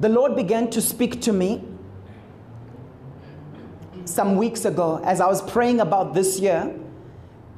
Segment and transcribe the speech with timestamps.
[0.00, 1.64] the Lord began to speak to me
[4.04, 6.74] some weeks ago as I was praying about this year.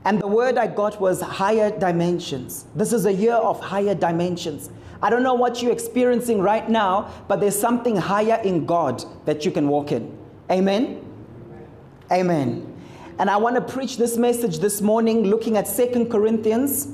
[0.05, 2.65] And the word I got was higher dimensions.
[2.75, 4.71] This is a year of higher dimensions.
[5.03, 9.45] I don't know what you're experiencing right now, but there's something higher in God that
[9.45, 10.17] you can walk in.
[10.51, 11.05] Amen?
[12.11, 12.67] Amen.
[13.19, 16.89] And I want to preach this message this morning looking at Second Corinthians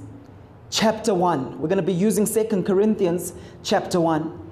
[0.70, 1.60] chapter 1.
[1.60, 3.32] We're going to be using Second Corinthians
[3.62, 4.45] chapter 1.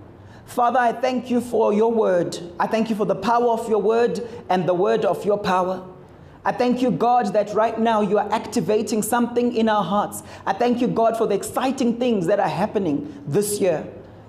[0.47, 2.39] Father, I thank you for your word.
[2.61, 5.85] I thank you for the power of your word and the word of your power.
[6.45, 10.23] I thank you, God, that right now you are activating something in our hearts.
[10.45, 13.87] I thank you, God, for the exciting things that are happening this year.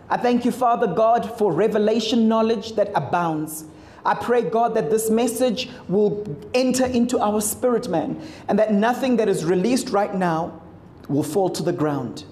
[0.09, 3.65] I thank you, Father God, for revelation knowledge that abounds.
[4.05, 6.23] I pray, God, that this message will
[6.53, 10.61] enter into our spirit, man, and that nothing that is released right now
[11.09, 12.23] will fall to the ground.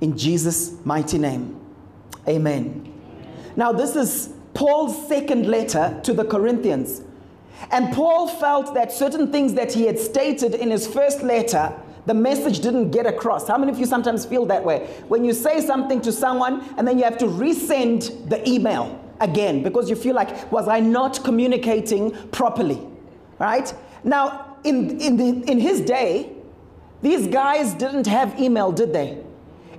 [0.00, 1.58] In Jesus' mighty name.
[2.28, 2.93] Amen.
[3.56, 7.02] Now, this is Paul's second letter to the Corinthians.
[7.70, 11.72] And Paul felt that certain things that he had stated in his first letter,
[12.06, 13.48] the message didn't get across.
[13.48, 14.86] How many of you sometimes feel that way?
[15.08, 19.62] When you say something to someone and then you have to resend the email again
[19.62, 22.80] because you feel like, was I not communicating properly?
[23.38, 23.72] Right?
[24.02, 26.32] Now, in, in, the, in his day,
[27.02, 29.18] these guys didn't have email, did they?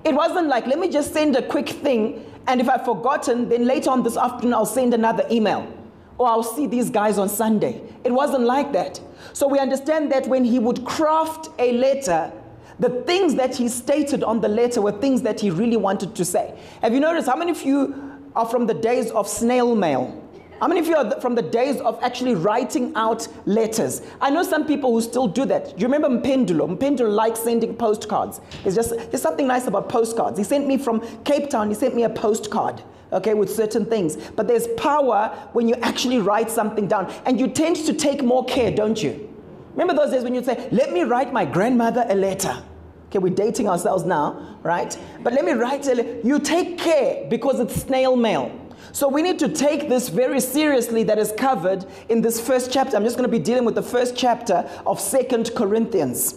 [0.03, 3.65] It wasn't like, let me just send a quick thing and if I've forgotten, then
[3.65, 5.71] later on this afternoon, I'll send another email.
[6.17, 7.81] Or I'll see these guys on Sunday.
[8.03, 9.01] It wasn't like that.
[9.33, 12.31] So we understand that when he would craft a letter,
[12.79, 16.25] the things that he stated on the letter were things that he really wanted to
[16.25, 16.57] say.
[16.81, 20.21] Have you noticed how many of you are from the days of snail mail?
[20.61, 24.01] How many of you are from the days of actually writing out letters?
[24.21, 25.75] I know some people who still do that.
[25.75, 26.77] Do you remember Mpendulo?
[26.77, 28.39] Mpendulo likes sending postcards.
[28.63, 30.37] It's just, there's something nice about postcards.
[30.37, 34.15] He sent me from Cape Town, he sent me a postcard, okay, with certain things.
[34.15, 37.11] But there's power when you actually write something down.
[37.25, 39.29] And you tend to take more care, don't you?
[39.73, 42.63] Remember those days when you'd say, let me write my grandmother a letter.
[43.07, 44.97] Okay, we're dating ourselves now, right?
[45.21, 46.19] But let me write a letter.
[46.23, 48.64] You take care because it's snail mail.
[48.95, 52.95] So we need to take this very seriously that is covered in this first chapter.
[52.95, 56.35] I'm just going to be dealing with the first chapter of Second Corinthians.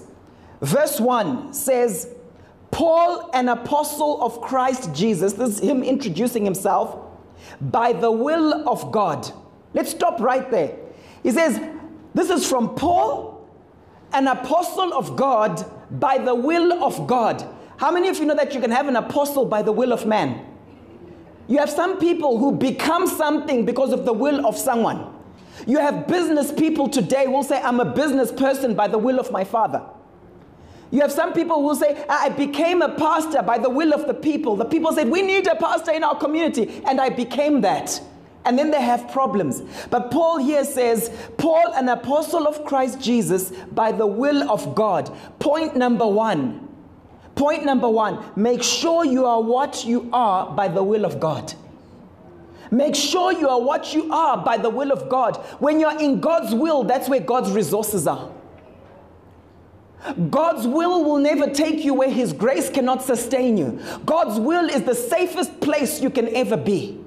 [0.61, 2.13] Verse 1 says,
[2.73, 6.99] Paul, an apostle of Christ Jesus, this is him introducing himself,
[7.61, 9.31] by the will of God.
[9.73, 10.75] Let's stop right there.
[11.23, 11.61] He says,
[12.13, 13.49] This is from Paul,
[14.13, 15.65] an apostle of God,
[16.01, 17.47] by the will of God.
[17.77, 20.07] How many of you know that you can have an apostle by the will of
[20.07, 20.48] man?
[21.49, 25.15] You have some people who become something because of the will of someone.
[25.67, 29.19] You have business people today who will say, I'm a business person by the will
[29.19, 29.83] of my father.
[30.91, 34.15] You have some people who say, I became a pastor by the will of the
[34.15, 34.57] people.
[34.57, 38.01] The people said, We need a pastor in our community, and I became that.
[38.45, 39.61] And then they have problems.
[39.91, 45.15] But Paul here says, Paul, an apostle of Christ Jesus, by the will of God.
[45.39, 46.68] Point number one
[47.39, 51.55] Point number one make sure you are what you are by the will of God.
[52.73, 55.37] Make sure you are what you are by the will of God.
[55.61, 58.31] When you're in God's will, that's where God's resources are.
[60.31, 63.81] God's will will never take you where His grace cannot sustain you.
[64.05, 66.99] God's will is the safest place you can ever be.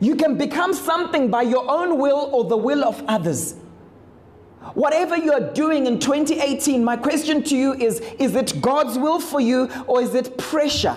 [0.00, 3.54] You can become something by your own will or the will of others.
[4.74, 9.40] Whatever you're doing in 2018, my question to you is is it God's will for
[9.40, 10.96] you or is it pressure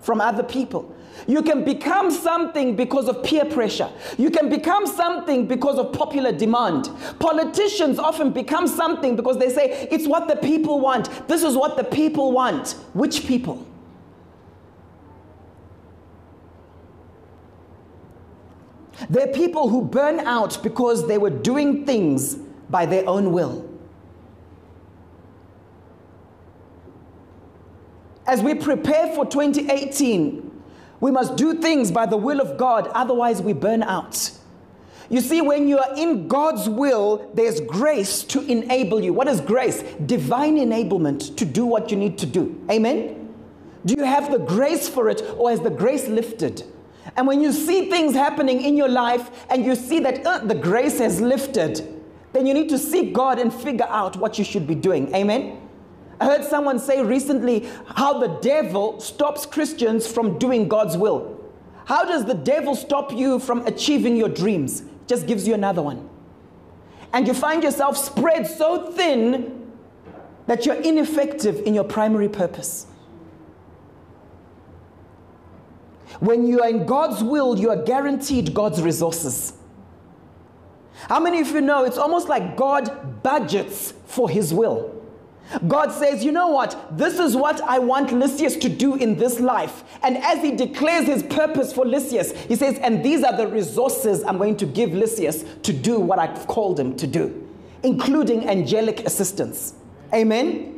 [0.00, 0.94] from other people?
[1.26, 3.88] You can become something because of peer pressure.
[4.18, 6.90] You can become something because of popular demand.
[7.18, 11.28] Politicians often become something because they say, it's what the people want.
[11.28, 12.72] This is what the people want.
[12.94, 13.64] Which people?
[19.08, 22.38] There are people who burn out because they were doing things
[22.74, 23.70] by their own will.
[28.26, 30.50] As we prepare for 2018,
[30.98, 34.32] we must do things by the will of God, otherwise, we burn out.
[35.08, 39.12] You see, when you are in God's will, there's grace to enable you.
[39.12, 39.84] What is grace?
[40.04, 42.60] Divine enablement to do what you need to do.
[42.68, 43.32] Amen?
[43.86, 46.64] Do you have the grace for it, or has the grace lifted?
[47.16, 50.56] And when you see things happening in your life and you see that uh, the
[50.56, 51.94] grace has lifted,
[52.34, 55.14] then you need to seek God and figure out what you should be doing.
[55.14, 55.60] Amen?
[56.20, 61.40] I heard someone say recently how the devil stops Christians from doing God's will.
[61.84, 64.82] How does the devil stop you from achieving your dreams?
[65.06, 66.08] Just gives you another one.
[67.12, 69.70] And you find yourself spread so thin
[70.46, 72.86] that you're ineffective in your primary purpose.
[76.18, 79.52] When you are in God's will, you are guaranteed God's resources.
[81.08, 84.94] How many of you know it's almost like God budgets for his will?
[85.66, 86.96] God says, you know what?
[86.96, 89.84] This is what I want Lysias to do in this life.
[90.02, 94.24] And as he declares his purpose for Lysias, he says, and these are the resources
[94.24, 97.46] I'm going to give Lysias to do what I've called him to do,
[97.82, 99.74] including angelic assistance.
[100.12, 100.73] Amen?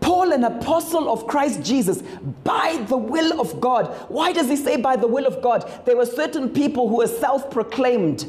[0.00, 2.02] Paul, an apostle of Christ Jesus,
[2.44, 3.86] by the will of God.
[4.08, 5.70] Why does he say by the will of God?
[5.86, 8.26] There were certain people who were self proclaimed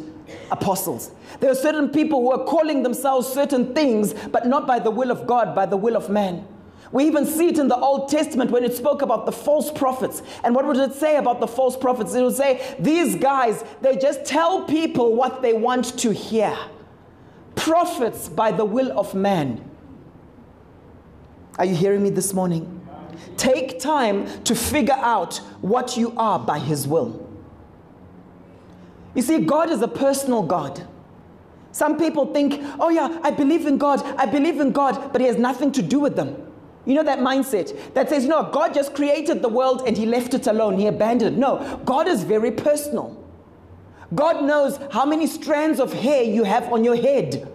[0.52, 1.12] apostles.
[1.40, 5.12] There were certain people who were calling themselves certain things, but not by the will
[5.12, 6.46] of God, by the will of man.
[6.92, 10.24] We even see it in the Old Testament when it spoke about the false prophets.
[10.44, 12.16] And what would it say about the false prophets?
[12.16, 16.58] It would say, these guys, they just tell people what they want to hear.
[17.56, 19.69] Prophets by the will of man.
[21.60, 22.82] Are you hearing me this morning?
[23.36, 27.30] Take time to figure out what you are by His will.
[29.14, 30.88] You see, God is a personal God.
[31.74, 35.28] Some people think, oh, yeah, I believe in God, I believe in God, but He
[35.28, 36.50] has nothing to do with them.
[36.86, 40.34] You know that mindset that says, no, God just created the world and He left
[40.34, 41.40] it alone, He abandoned it.
[41.40, 43.22] No, God is very personal.
[44.16, 47.52] God knows how many strands of hair you have on your head,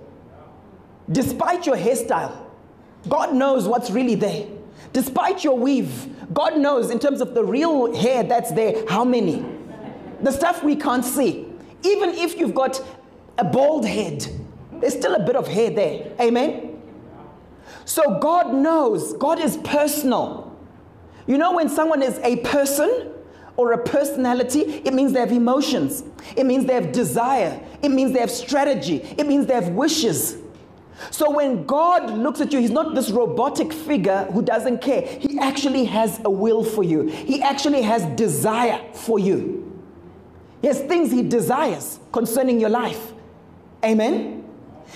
[1.10, 2.43] despite your hairstyle.
[3.08, 4.46] God knows what's really there.
[4.92, 9.44] Despite your weave, God knows in terms of the real hair that's there, how many.
[10.22, 11.46] The stuff we can't see.
[11.82, 12.82] Even if you've got
[13.36, 14.26] a bald head,
[14.80, 16.12] there's still a bit of hair there.
[16.20, 16.80] Amen?
[17.84, 20.56] So God knows, God is personal.
[21.26, 23.10] You know, when someone is a person
[23.56, 26.04] or a personality, it means they have emotions,
[26.36, 30.38] it means they have desire, it means they have strategy, it means they have wishes.
[31.10, 35.02] So when God looks at you, He's not this robotic figure who doesn't care.
[35.02, 39.60] He actually has a will for you, He actually has desire for you.
[40.60, 43.12] He has things He desires concerning your life.
[43.84, 44.44] Amen.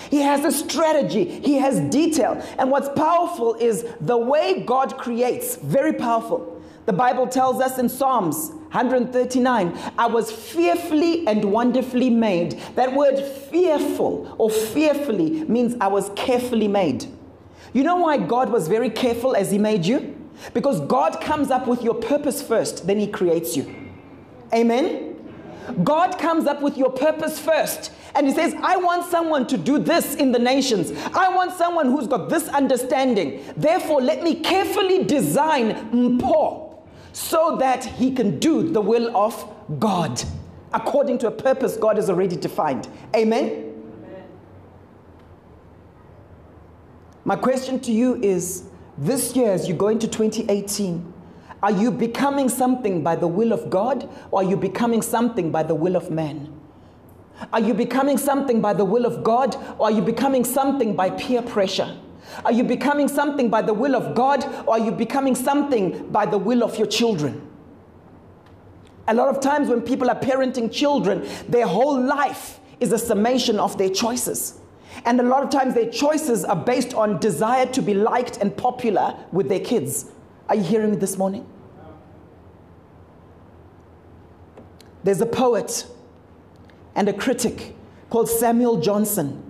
[0.09, 2.41] He has a strategy, he has detail.
[2.57, 6.58] And what's powerful is the way God creates, very powerful.
[6.89, 12.53] The Bible tells us in Psalms 139, I was fearfully and wonderfully made.
[12.73, 17.05] That word fearful or fearfully means I was carefully made.
[17.73, 20.17] You know why God was very careful as He made you?
[20.55, 23.91] Because God comes up with your purpose first, then He creates you.
[24.51, 25.15] Amen?
[25.83, 27.91] God comes up with your purpose first.
[28.15, 30.91] And he says, I want someone to do this in the nations.
[31.13, 33.43] I want someone who's got this understanding.
[33.55, 36.68] Therefore, let me carefully design Mpo
[37.19, 40.23] so that he can do the will of God
[40.73, 42.87] according to a purpose God has already defined.
[43.13, 43.43] Amen?
[43.43, 44.23] Amen?
[47.25, 51.13] My question to you is this year, as you go into 2018,
[51.61, 55.63] are you becoming something by the will of God or are you becoming something by
[55.63, 56.57] the will of man?
[57.51, 61.09] Are you becoming something by the will of God or are you becoming something by
[61.09, 61.97] peer pressure?
[62.45, 66.25] Are you becoming something by the will of God or are you becoming something by
[66.25, 67.47] the will of your children?
[69.07, 73.59] A lot of times when people are parenting children, their whole life is a summation
[73.59, 74.59] of their choices.
[75.05, 78.55] And a lot of times their choices are based on desire to be liked and
[78.55, 80.05] popular with their kids.
[80.47, 81.47] Are you hearing me this morning?
[85.03, 85.87] There's a poet
[86.95, 87.75] and a critic
[88.09, 89.43] called Samuel Johnson,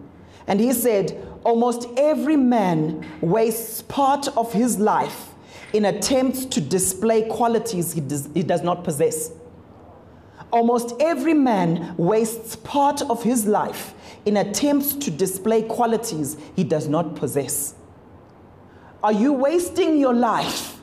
[0.49, 5.29] and he said, Almost every man wastes part of his life
[5.71, 9.31] in attempts to display qualities he does, he does not possess.
[10.51, 13.93] Almost every man wastes part of his life
[14.25, 17.75] in attempts to display qualities he does not possess.
[19.01, 20.81] Are you wasting your life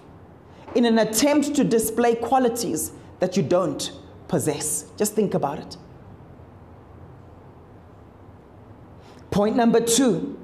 [0.75, 3.93] in an attempt to display qualities that you don't
[4.29, 4.85] possess.
[4.97, 5.77] Just think about it.
[9.37, 10.35] Point number two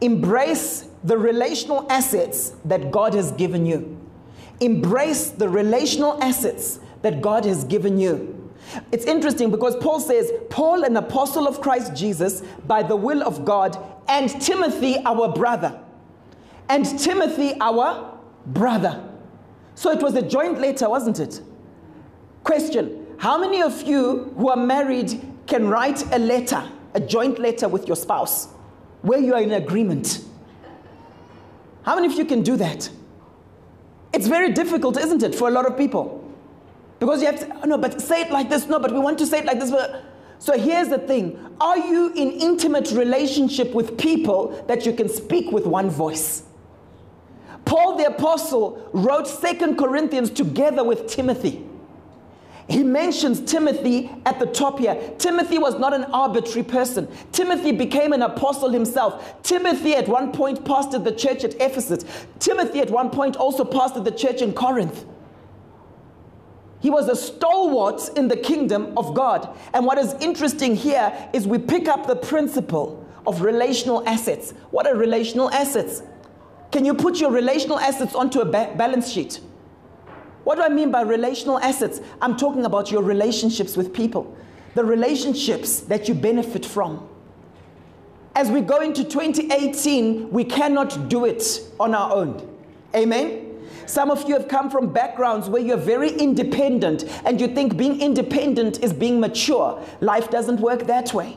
[0.00, 4.00] embrace the relational assets that God has given you.
[4.60, 8.50] Embrace the relational assets that God has given you.
[8.90, 13.44] It's interesting because Paul says, Paul, an apostle of Christ Jesus, by the will of
[13.44, 13.76] God,
[14.08, 15.78] and Timothy, our brother.
[16.70, 19.06] And Timothy, our brother.
[19.74, 21.42] So it was a joint letter, wasn't it?
[22.44, 27.68] Question How many of you who are married can write a letter, a joint letter
[27.68, 28.46] with your spouse,
[29.02, 30.24] where you are in agreement?
[31.82, 32.90] How many of you can do that?
[34.12, 36.24] It's very difficult, isn't it, for a lot of people?
[36.98, 39.18] Because you have to, oh, no, but say it like this, no, but we want
[39.18, 39.72] to say it like this.
[40.38, 45.52] So here's the thing Are you in intimate relationship with people that you can speak
[45.52, 46.44] with one voice?
[47.64, 51.67] Paul the Apostle wrote Second Corinthians together with Timothy.
[52.68, 55.14] He mentions Timothy at the top here.
[55.16, 57.08] Timothy was not an arbitrary person.
[57.32, 59.42] Timothy became an apostle himself.
[59.42, 62.04] Timothy at one point pastored the church at Ephesus.
[62.38, 65.06] Timothy at one point also pastored the church in Corinth.
[66.80, 69.56] He was a stalwart in the kingdom of God.
[69.72, 74.52] And what is interesting here is we pick up the principle of relational assets.
[74.70, 76.02] What are relational assets?
[76.70, 79.40] Can you put your relational assets onto a ba- balance sheet?
[80.48, 82.00] What do I mean by relational assets?
[82.22, 84.34] I'm talking about your relationships with people,
[84.74, 87.06] the relationships that you benefit from.
[88.34, 92.48] As we go into 2018, we cannot do it on our own.
[92.96, 93.58] Amen?
[93.84, 98.00] Some of you have come from backgrounds where you're very independent and you think being
[98.00, 99.84] independent is being mature.
[100.00, 101.36] Life doesn't work that way.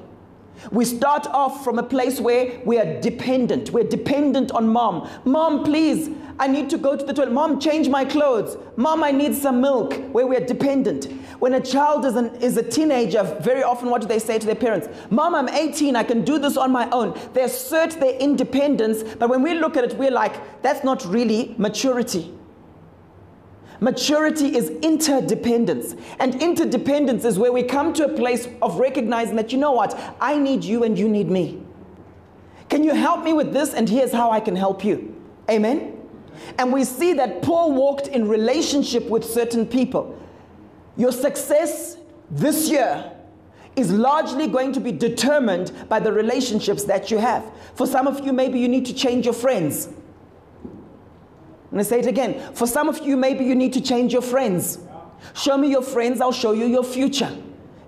[0.71, 3.71] We start off from a place where we are dependent.
[3.71, 5.09] We're dependent on mom.
[5.25, 7.31] Mom, please, I need to go to the toilet.
[7.31, 8.57] Mom, change my clothes.
[8.75, 9.93] Mom, I need some milk.
[10.11, 11.05] Where we're dependent.
[11.39, 14.45] When a child is, an, is a teenager, very often what do they say to
[14.45, 14.87] their parents?
[15.09, 15.95] Mom, I'm 18.
[15.95, 17.19] I can do this on my own.
[17.33, 21.55] They assert their independence, but when we look at it, we're like, that's not really
[21.57, 22.33] maturity.
[23.81, 25.95] Maturity is interdependence.
[26.19, 29.99] And interdependence is where we come to a place of recognizing that, you know what,
[30.21, 31.63] I need you and you need me.
[32.69, 33.73] Can you help me with this?
[33.73, 35.19] And here's how I can help you.
[35.49, 35.97] Amen?
[36.59, 40.17] And we see that Paul walked in relationship with certain people.
[40.95, 41.97] Your success
[42.29, 43.11] this year
[43.75, 47.51] is largely going to be determined by the relationships that you have.
[47.73, 49.89] For some of you, maybe you need to change your friends.
[51.71, 52.53] I'm going to say it again.
[52.53, 54.77] For some of you, maybe you need to change your friends.
[55.33, 57.33] Show me your friends, I'll show you your future.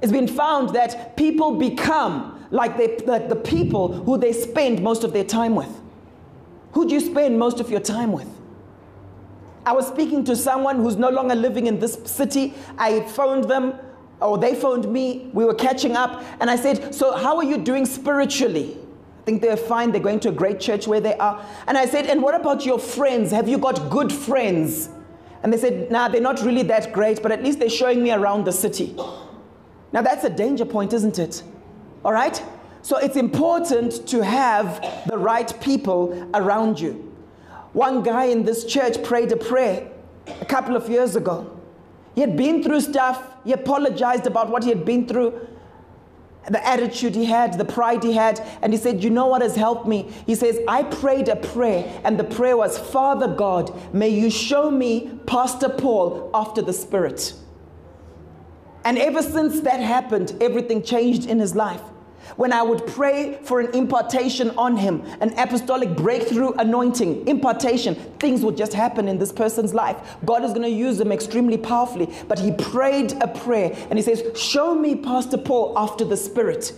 [0.02, 5.04] It's been found that people become like, they, like the people who they spend most
[5.04, 5.82] of their time with.
[6.72, 8.30] Who do you spend most of your time with?
[9.66, 12.54] I was speaking to someone who's no longer living in this city.
[12.78, 13.74] I phoned them,
[14.22, 15.30] or they phoned me.
[15.34, 18.78] We were catching up, and I said, So, how are you doing spiritually?
[19.26, 19.92] Think they're fine.
[19.92, 21.44] They're going to a great church where they are.
[21.68, 23.32] And I said, And what about your friends?
[23.32, 24.90] Have you got good friends?
[25.42, 28.12] And they said, Nah, they're not really that great, but at least they're showing me
[28.12, 28.96] around the city.
[29.92, 31.44] Now that's a danger point, isn't it?
[32.04, 32.42] All right?
[32.82, 37.12] So it's important to have the right people around you.
[37.72, 39.90] One guy in this church prayed a prayer
[40.28, 41.60] a couple of years ago.
[42.14, 45.48] He had been through stuff, he apologized about what he had been through
[46.50, 48.40] the attitude he had, the pride he had.
[48.62, 50.12] And he said, You know what has helped me?
[50.26, 54.70] He says, I prayed a prayer, and the prayer was, Father God, may you show
[54.70, 57.34] me Pastor Paul after the Spirit.
[58.86, 61.82] And ever since that happened, everything changed in his life.
[62.36, 68.44] When I would pray for an impartation on him, an apostolic breakthrough anointing, impartation, things
[68.44, 70.18] would just happen in this person's life.
[70.26, 72.14] God is going to use him extremely powerfully.
[72.28, 76.74] But he prayed a prayer and he says, Show me Pastor Paul after the Spirit.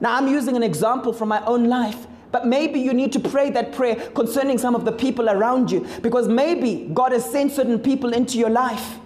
[0.00, 2.06] Now, I'm using an example from my own life.
[2.32, 5.86] But maybe you need to pray that prayer concerning some of the people around you
[6.00, 8.98] because maybe God has sent certain people into your life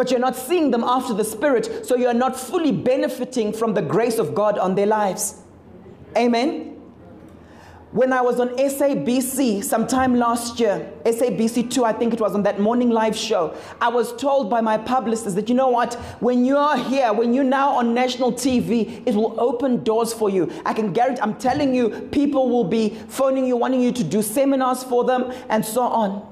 [0.00, 3.82] but you're not seeing them after the Spirit, so you're not fully benefiting from the
[3.82, 5.42] grace of God on their lives.
[6.16, 6.80] Amen.
[7.92, 12.42] When I was on SABC sometime last year, SABC 2, I think it was on
[12.44, 16.46] that morning live show, I was told by my publicist that, you know what, when
[16.46, 20.50] you are here, when you're now on national TV, it will open doors for you.
[20.64, 24.22] I can guarantee, I'm telling you, people will be phoning you, wanting you to do
[24.22, 26.26] seminars for them, and so on.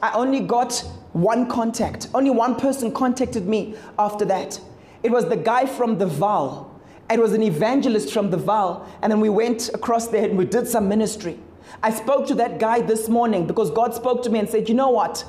[0.00, 2.08] I only got one contact.
[2.14, 4.60] Only one person contacted me after that.
[5.02, 6.68] It was the guy from the Vaal.
[7.10, 8.86] It was an evangelist from the Vaal.
[9.02, 11.38] And then we went across there and we did some ministry.
[11.82, 14.74] I spoke to that guy this morning because God spoke to me and said, You
[14.74, 15.24] know what?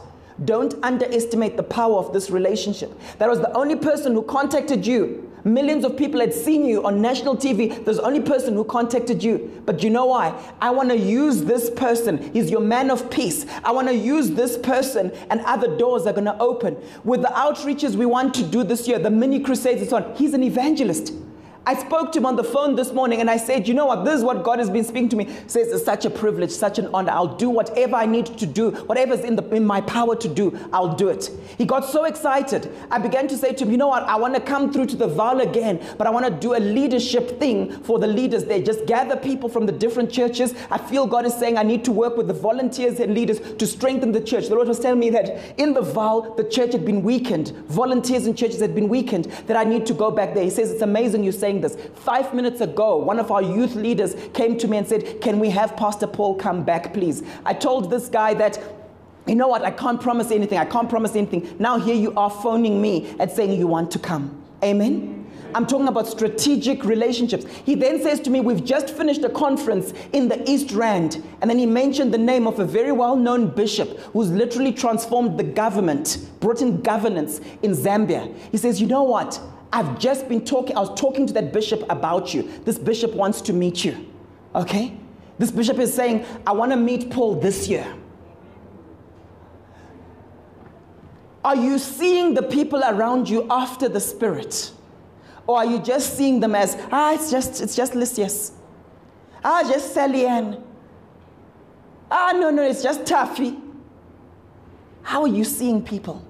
[0.45, 2.91] Don't underestimate the power of this relationship.
[3.19, 7.01] That was the only person who contacted you Millions of people had seen you on
[7.01, 7.83] national TV.
[7.83, 9.61] There's only person who contacted you.
[9.65, 10.39] But you know why?
[10.61, 12.31] I want to use this person.
[12.33, 13.45] He's your man of peace.
[13.63, 16.77] I want to use this person, and other doors are going to open.
[17.03, 20.15] With the outreaches we want to do this year, the mini crusades and so on,
[20.15, 21.13] he's an evangelist.
[21.63, 24.03] I spoke to him on the phone this morning and I said, you know what,
[24.03, 25.27] this is what God has been speaking to me.
[25.45, 27.11] Says it's such a privilege, such an honor.
[27.11, 30.57] I'll do whatever I need to do, whatever's in, the, in my power to do,
[30.73, 31.29] I'll do it.
[31.59, 32.71] He got so excited.
[32.89, 34.95] I began to say to him, you know what, I want to come through to
[34.95, 38.61] the Vaal again, but I want to do a leadership thing for the leaders there.
[38.63, 40.55] Just gather people from the different churches.
[40.71, 43.67] I feel God is saying I need to work with the volunteers and leaders to
[43.67, 44.47] strengthen the church.
[44.47, 47.49] The Lord was telling me that in the Vaal, the church had been weakened.
[47.67, 50.43] Volunteers in churches had been weakened, that I need to go back there.
[50.43, 51.77] He says, it's amazing you say saying this.
[51.95, 55.49] Five minutes ago, one of our youth leaders came to me and said, Can we
[55.49, 57.23] have Pastor Paul come back, please?
[57.45, 58.61] I told this guy that
[59.27, 59.63] you know what?
[59.63, 60.57] I can't promise anything.
[60.57, 61.55] I can't promise anything.
[61.59, 64.41] Now here you are phoning me and saying you want to come.
[64.63, 65.17] Amen.
[65.53, 67.45] I'm talking about strategic relationships.
[67.65, 71.23] He then says to me, We've just finished a conference in the East Rand.
[71.41, 75.37] And then he mentioned the name of a very well known bishop who's literally transformed
[75.37, 78.33] the government, brought in governance in Zambia.
[78.51, 79.39] He says, You know what?
[79.73, 82.43] I've just been talking, I was talking to that bishop about you.
[82.65, 84.05] This bishop wants to meet you.
[84.53, 84.97] Okay?
[85.37, 87.95] This bishop is saying, I want to meet Paul this year.
[91.43, 94.71] Are you seeing the people around you after the Spirit?
[95.47, 98.51] Or are you just seeing them as, ah, it's just, it's just Lysias.
[99.43, 100.63] Ah, just Sally Ann.
[102.11, 103.57] Ah, no, no, it's just Taffy.
[105.01, 106.23] How are you seeing people?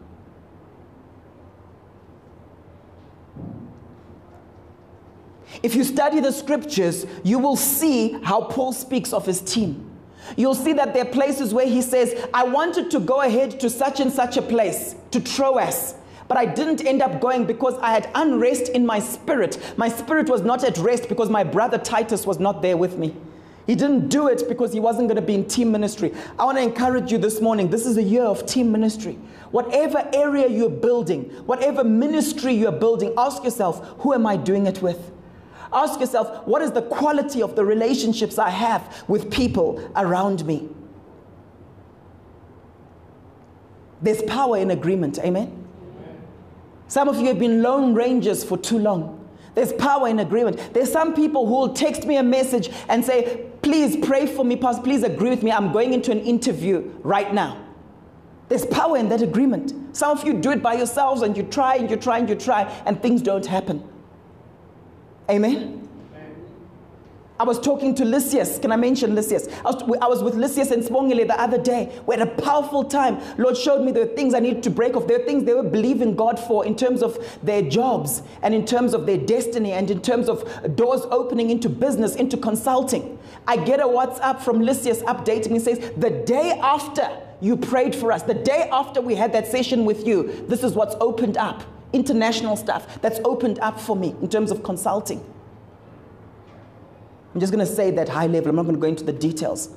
[5.64, 9.88] If you study the scriptures, you will see how Paul speaks of his team.
[10.38, 13.70] You'll see that there are places where he says, I wanted to go ahead to
[13.70, 15.96] such and such a place, to Troas,
[16.28, 19.60] but I didn't end up going because I had unrest in my spirit.
[19.78, 23.14] My spirit was not at rest because my brother Titus was not there with me.
[23.68, 26.14] He didn't do it because he wasn't going to be in team ministry.
[26.40, 27.70] I want to encourage you this morning.
[27.70, 29.14] This is a year of team ministry.
[29.52, 34.82] Whatever area you're building, whatever ministry you're building, ask yourself, who am I doing it
[34.82, 35.12] with?
[35.74, 40.70] Ask yourself, what is the quality of the relationships I have with people around me?
[44.02, 45.20] There's power in agreement.
[45.20, 45.58] Amen.
[46.88, 49.18] Some of you have been lone rangers for too long.
[49.54, 50.74] There's power in agreement.
[50.74, 54.56] There's some people who will text me a message and say, Please pray for me,
[54.56, 54.82] Pastor.
[54.82, 55.52] Please agree with me.
[55.52, 57.64] I'm going into an interview right now.
[58.50, 59.96] There's power in that agreement.
[59.96, 62.36] Some of you do it by yourselves and you try and you try and you
[62.36, 63.88] try and things don't happen.
[65.32, 65.78] Amen.
[67.40, 68.60] I was talking to Lysias.
[68.60, 69.48] Can I mention Lysias?
[69.66, 72.00] I was, I was with Lysias and Spongile the other day.
[72.06, 73.20] We had a powerful time.
[73.40, 75.08] Lord showed me the things I needed to break off.
[75.08, 78.64] There were things they were believing God for in terms of their jobs and in
[78.64, 83.18] terms of their destiny and in terms of doors opening into business, into consulting.
[83.48, 88.12] I get a WhatsApp from Lysias updating me says, the day after you prayed for
[88.12, 91.64] us, the day after we had that session with you, this is what's opened up.
[91.94, 95.24] International stuff that's opened up for me in terms of consulting.
[97.34, 98.50] I'm just going to say that high level.
[98.50, 99.70] I'm not going to go into the details.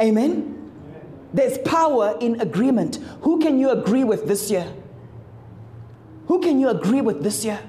[0.00, 0.52] Amen?
[1.32, 2.96] There's power in agreement.
[3.22, 4.72] Who can you agree with this year?
[6.26, 7.60] Who can you agree with this year?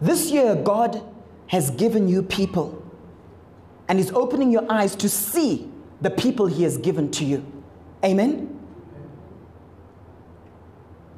[0.00, 1.02] This year, God
[1.48, 2.82] has given you people
[3.88, 5.70] and is opening your eyes to see
[6.00, 7.44] the people He has given to you.
[8.04, 8.58] Amen?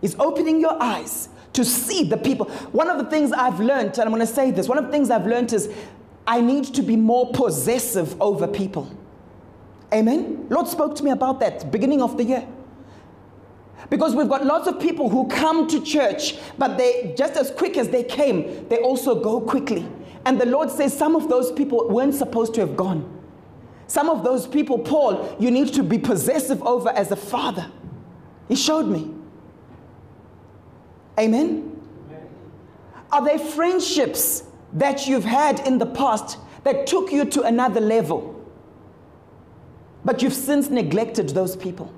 [0.00, 2.46] He's opening your eyes to see the people.
[2.72, 4.90] One of the things I've learned, and I'm going to say this, one of the
[4.90, 5.72] things I've learned is
[6.26, 8.90] I need to be more possessive over people.
[9.92, 10.46] Amen.
[10.48, 12.46] Lord spoke to me about that beginning of the year.
[13.88, 17.76] Because we've got lots of people who come to church, but they just as quick
[17.76, 19.86] as they came, they also go quickly.
[20.24, 23.19] And the Lord says some of those people weren't supposed to have gone.
[23.90, 27.68] Some of those people, Paul, you need to be possessive over as a father.
[28.46, 29.12] He showed me.
[31.18, 31.76] Amen?
[33.10, 38.40] Are there friendships that you've had in the past that took you to another level?
[40.04, 41.92] But you've since neglected those people.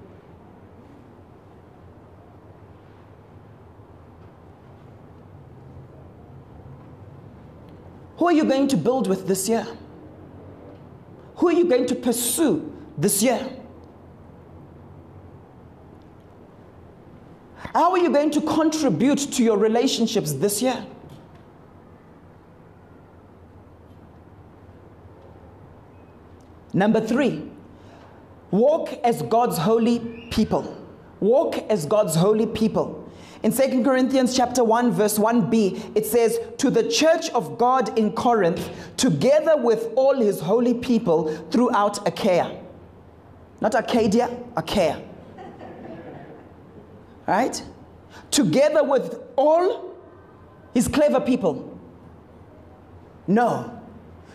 [8.17, 9.67] Who are you going to build with this year?
[11.43, 13.45] Who are you going to pursue this year?
[17.57, 20.87] How are you going to contribute to your relationships this year?
[26.73, 27.51] Number three,
[28.53, 30.77] walk as God's holy people.
[31.19, 33.02] Walk as God's holy people.
[33.43, 38.13] In 2 Corinthians chapter 1 verse 1b it says to the church of God in
[38.13, 42.59] Corinth together with all his holy people throughout Achaia.
[43.61, 45.03] Not Arcadia, Achaia
[47.27, 47.63] right?
[48.31, 49.95] Together with all
[50.75, 51.79] his clever people.
[53.27, 53.81] No.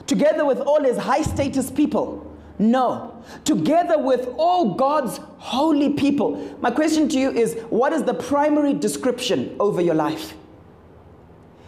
[0.06, 2.24] Together with all his high status people.
[2.60, 3.24] No.
[3.43, 6.56] Together with all God's holy people.
[6.60, 10.34] My question to you is what is the primary description over your life?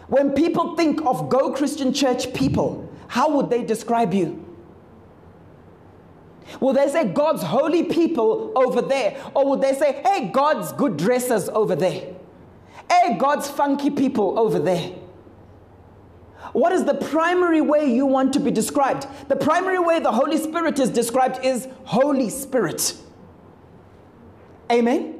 [0.08, 4.44] When people think of Go Christian Church people, how would they describe you?
[6.58, 9.22] Will they say God's holy people over there?
[9.34, 12.14] Or will they say, hey, God's good dressers over there?
[12.90, 14.90] Hey, God's funky people over there?
[16.52, 19.06] What is the primary way you want to be described?
[19.28, 22.96] The primary way the Holy Spirit is described is Holy Spirit.
[24.70, 25.16] Amen?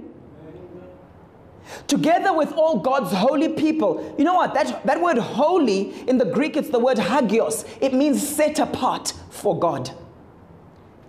[1.87, 4.15] Together with all God's holy people.
[4.19, 4.55] You know what?
[4.55, 7.65] That, that word holy in the Greek, it's the word hagios.
[7.81, 9.91] It means set apart for God.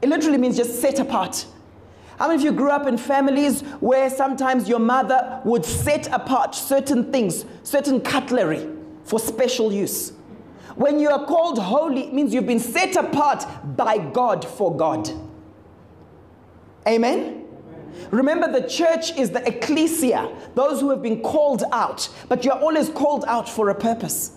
[0.04, 1.46] It literally means just set apart.
[2.18, 6.54] How many of you grew up in families where sometimes your mother would set apart
[6.54, 8.68] certain things, certain cutlery
[9.12, 10.14] for special use?
[10.76, 13.46] When you are called holy, it means you've been set apart
[13.76, 15.12] by God for God.
[16.88, 17.46] Amen?
[18.10, 22.88] Remember, the church is the ecclesia, those who have been called out, but you're always
[22.88, 24.32] called out for a purpose.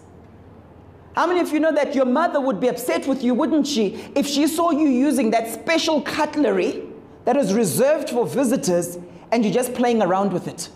[1.15, 4.05] How many of you know that your mother would be upset with you, wouldn't she,
[4.17, 6.83] if she saw you using that special cutlery
[7.27, 8.99] that is reserved for visitors
[9.31, 10.69] and you're just playing around with it?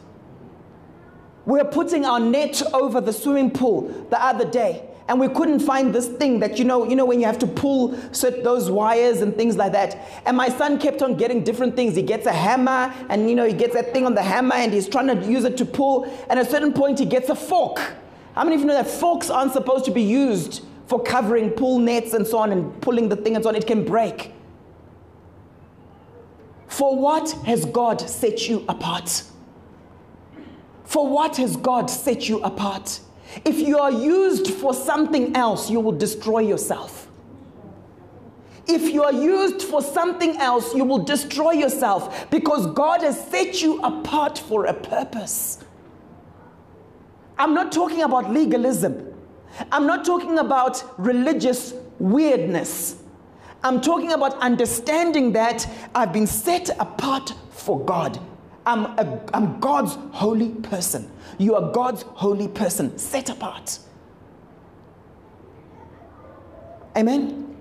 [1.48, 5.60] We were putting our net over the swimming pool the other day and we couldn't
[5.60, 9.22] find this thing that you know you know when you have to pull those wires
[9.22, 9.96] and things like that.
[10.26, 11.96] And my son kept on getting different things.
[11.96, 14.74] He gets a hammer and you know he gets that thing on the hammer and
[14.74, 16.04] he's trying to use it to pull.
[16.28, 17.78] And at a certain point he gets a fork.
[18.34, 21.78] How many of you know that forks aren't supposed to be used for covering pull
[21.78, 23.56] nets and so on and pulling the thing and so on?
[23.56, 24.34] It can break.
[26.66, 29.22] For what has god set you apart
[30.88, 33.00] for what has god set you apart
[33.44, 37.08] if you are used for something else, you will destroy yourself.
[38.66, 43.62] If you are used for something else, you will destroy yourself because God has set
[43.62, 45.64] you apart for a purpose.
[47.38, 49.14] I'm not talking about legalism.
[49.72, 52.96] I'm not talking about religious weirdness.
[53.64, 58.20] I'm talking about understanding that I've been set apart for God.
[58.68, 61.10] I'm, a, I'm God's holy person.
[61.38, 63.78] You are God's holy person, set apart.
[66.94, 67.56] Amen?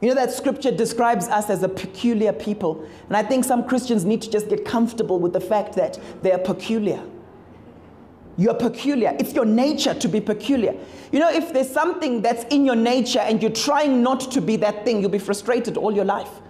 [0.00, 2.84] You know that scripture describes us as a peculiar people.
[3.06, 6.32] And I think some Christians need to just get comfortable with the fact that they
[6.32, 7.00] are peculiar.
[8.36, 9.14] You're peculiar.
[9.20, 10.74] It's your nature to be peculiar.
[11.12, 14.56] You know, if there's something that's in your nature and you're trying not to be
[14.56, 16.40] that thing, you'll be frustrated all your life.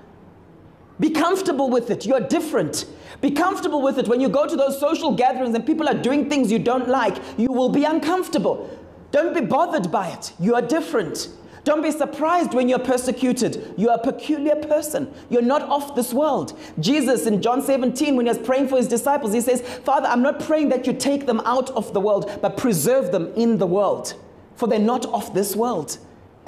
[1.01, 2.07] Be comfortable with it.
[2.07, 2.87] You're different.
[3.21, 4.09] Be comfortable with it.
[4.09, 7.17] When you go to those social gatherings and people are doing things you don't like,
[7.39, 8.69] you will be uncomfortable.
[9.11, 10.33] Don't be bothered by it.
[10.41, 11.29] You are different.
[11.65, 13.75] Don't be surprised when you're persecuted.
[13.77, 15.13] You're a peculiar person.
[15.31, 16.59] You're not of this world.
[16.81, 20.23] Jesus in John 17, when he was praying for his disciples, he says, Father, I'm
[20.23, 23.67] not praying that you take them out of the world, but preserve them in the
[23.67, 24.15] world,
[24.57, 25.99] for they're not of this world.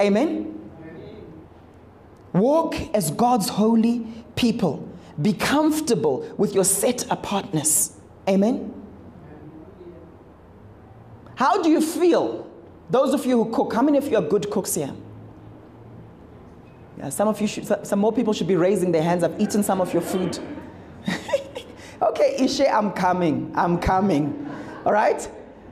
[0.01, 0.59] Amen?
[2.33, 4.87] Walk as God's holy people.
[5.21, 7.97] Be comfortable with your set apartness.
[8.27, 8.73] Amen.
[11.35, 12.49] How do you feel?
[12.89, 14.93] Those of you who cook, how many of you are good cooks here?
[16.97, 19.23] Yeah, some of you should, some more people should be raising their hands.
[19.23, 20.39] I've eaten some of your food.
[22.01, 23.51] okay, Ishe, I'm coming.
[23.55, 24.49] I'm coming.
[24.85, 25.27] All right?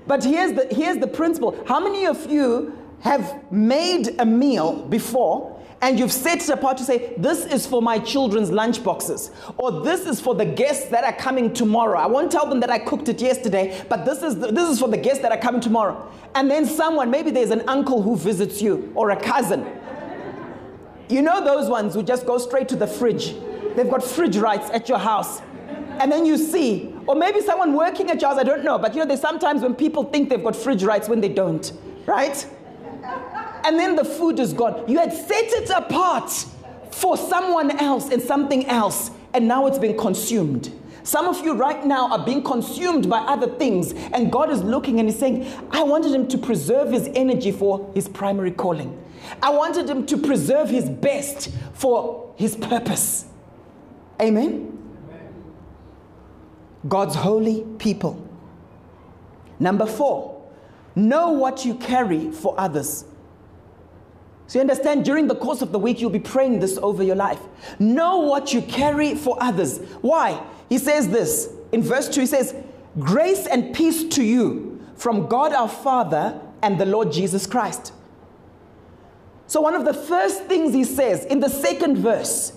[0.05, 1.57] But here's the, here's the principle.
[1.65, 5.52] How many of you have made a meal before
[5.83, 9.81] and you've set it apart to say, This is for my children's lunch boxes, or
[9.81, 11.99] this is for the guests that are coming tomorrow.
[11.99, 14.79] I won't tell them that I cooked it yesterday, but this is, the, this is
[14.79, 16.09] for the guests that are coming tomorrow.
[16.35, 19.67] And then someone, maybe there's an uncle who visits you, or a cousin.
[21.09, 23.35] You know those ones who just go straight to the fridge.
[23.75, 25.41] They've got fridge rights at your house.
[25.99, 28.93] And then you see, or maybe someone working at your house, I don't know, but
[28.93, 31.73] you know, there's sometimes when people think they've got fridge rights when they don't,
[32.05, 32.47] right?
[33.65, 34.87] And then the food is gone.
[34.87, 36.31] You had set it apart
[36.91, 40.71] for someone else and something else, and now it's been consumed.
[41.03, 44.99] Some of you right now are being consumed by other things, and God is looking
[44.99, 48.97] and He's saying, I wanted Him to preserve His energy for His primary calling.
[49.41, 53.25] I wanted Him to preserve His best for His purpose.
[54.21, 54.69] Amen?
[56.87, 58.25] God's holy people.
[59.59, 60.41] Number four,
[60.95, 63.05] know what you carry for others.
[64.53, 67.15] So you understand, during the course of the week, you'll be praying this over your
[67.15, 67.39] life.
[67.79, 69.79] Know what you carry for others.
[70.01, 70.45] Why?
[70.69, 72.53] He says this in verse 2 he says,
[72.99, 77.93] Grace and peace to you from God our Father and the Lord Jesus Christ.
[79.47, 82.55] So, one of the first things he says in the second verse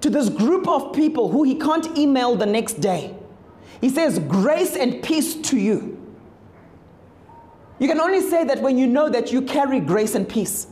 [0.00, 3.14] to this group of people who he can't email the next day,
[3.80, 5.96] he says, Grace and peace to you.
[7.78, 10.66] You can only say that when you know that you carry grace and peace.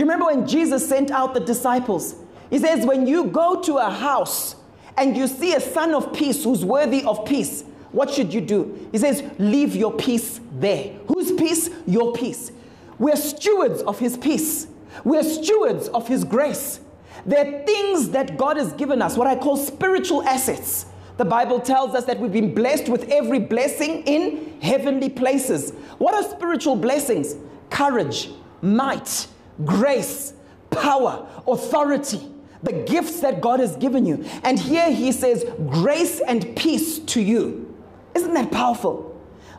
[0.00, 2.14] You remember when Jesus sent out the disciples?
[2.48, 4.56] He says, When you go to a house
[4.96, 8.88] and you see a son of peace who's worthy of peace, what should you do?
[8.92, 10.94] He says, Leave your peace there.
[11.06, 11.68] Whose peace?
[11.86, 12.50] Your peace.
[12.98, 14.68] We're stewards of His peace,
[15.04, 16.80] we're stewards of His grace.
[17.26, 20.86] There are things that God has given us, what I call spiritual assets.
[21.18, 25.72] The Bible tells us that we've been blessed with every blessing in heavenly places.
[25.98, 27.36] What are spiritual blessings?
[27.68, 28.30] Courage,
[28.62, 29.26] might,
[29.64, 30.34] grace,
[30.70, 32.20] power, authority,
[32.62, 34.24] the gifts that God has given you.
[34.44, 37.74] And here he says, grace and peace to you.
[38.14, 39.06] Isn't that powerful?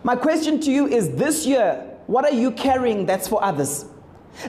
[0.03, 3.85] My question to you is this year, what are you carrying that's for others?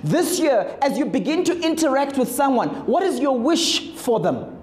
[0.03, 4.59] This year, as you begin to interact with someone, what is your wish for them?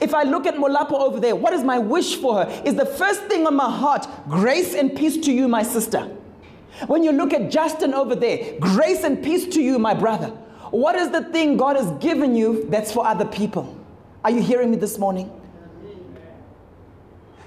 [0.00, 2.62] If I look at Molapo over there, what is my wish for her?
[2.64, 6.10] Is the first thing on my heart grace and peace to you, my sister.
[6.86, 10.28] When you look at Justin over there, grace and peace to you, my brother.
[10.70, 13.74] What is the thing God has given you that's for other people?
[14.24, 15.32] Are you hearing me this morning?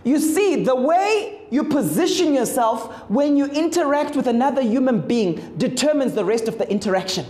[0.03, 6.13] You see, the way you position yourself when you interact with another human being determines
[6.13, 7.25] the rest of the interaction.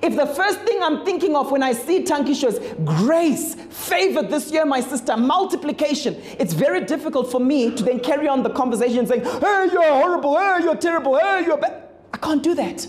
[0.00, 4.52] If the first thing I'm thinking of when I see Tankisho is grace, favor this
[4.52, 9.06] year, my sister, multiplication, it's very difficult for me to then carry on the conversation
[9.06, 11.88] saying, hey, you're horrible, hey, you're terrible, hey, you're bad.
[12.14, 12.86] I can't do that.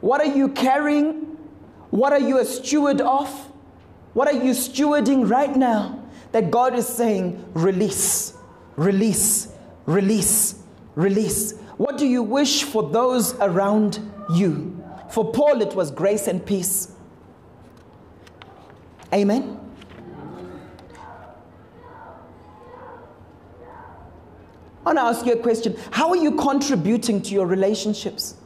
[0.00, 1.38] What are you carrying?
[1.90, 3.28] What are you a steward of?
[4.12, 8.34] What are you stewarding right now that God is saying, release,
[8.76, 9.48] release,
[9.86, 10.62] release,
[10.94, 11.54] release?
[11.96, 14.00] What do you wish for those around
[14.34, 14.84] you?
[15.08, 16.92] For Paul, it was grace and peace.
[19.14, 19.58] Amen.
[24.84, 25.74] I want to ask you a question.
[25.90, 28.36] How are you contributing to your relationships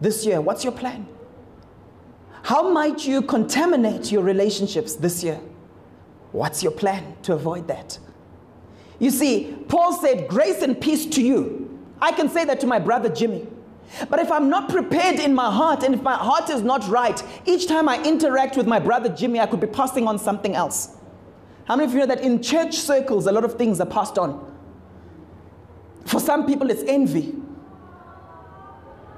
[0.00, 0.40] this year?
[0.40, 1.08] What's your plan?
[2.44, 5.40] How might you contaminate your relationships this year?
[6.30, 7.98] What's your plan to avoid that?
[9.00, 11.59] You see, Paul said, Grace and peace to you.
[12.00, 13.46] I can say that to my brother Jimmy.
[14.08, 17.20] But if I'm not prepared in my heart and if my heart is not right,
[17.44, 20.96] each time I interact with my brother Jimmy, I could be passing on something else.
[21.64, 24.18] How many of you know that in church circles, a lot of things are passed
[24.18, 24.46] on?
[26.06, 27.34] For some people, it's envy.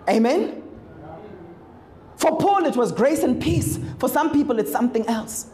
[0.08, 0.62] Amen?
[2.16, 3.78] For Paul, it was grace and peace.
[3.98, 5.46] For some people, it's something else.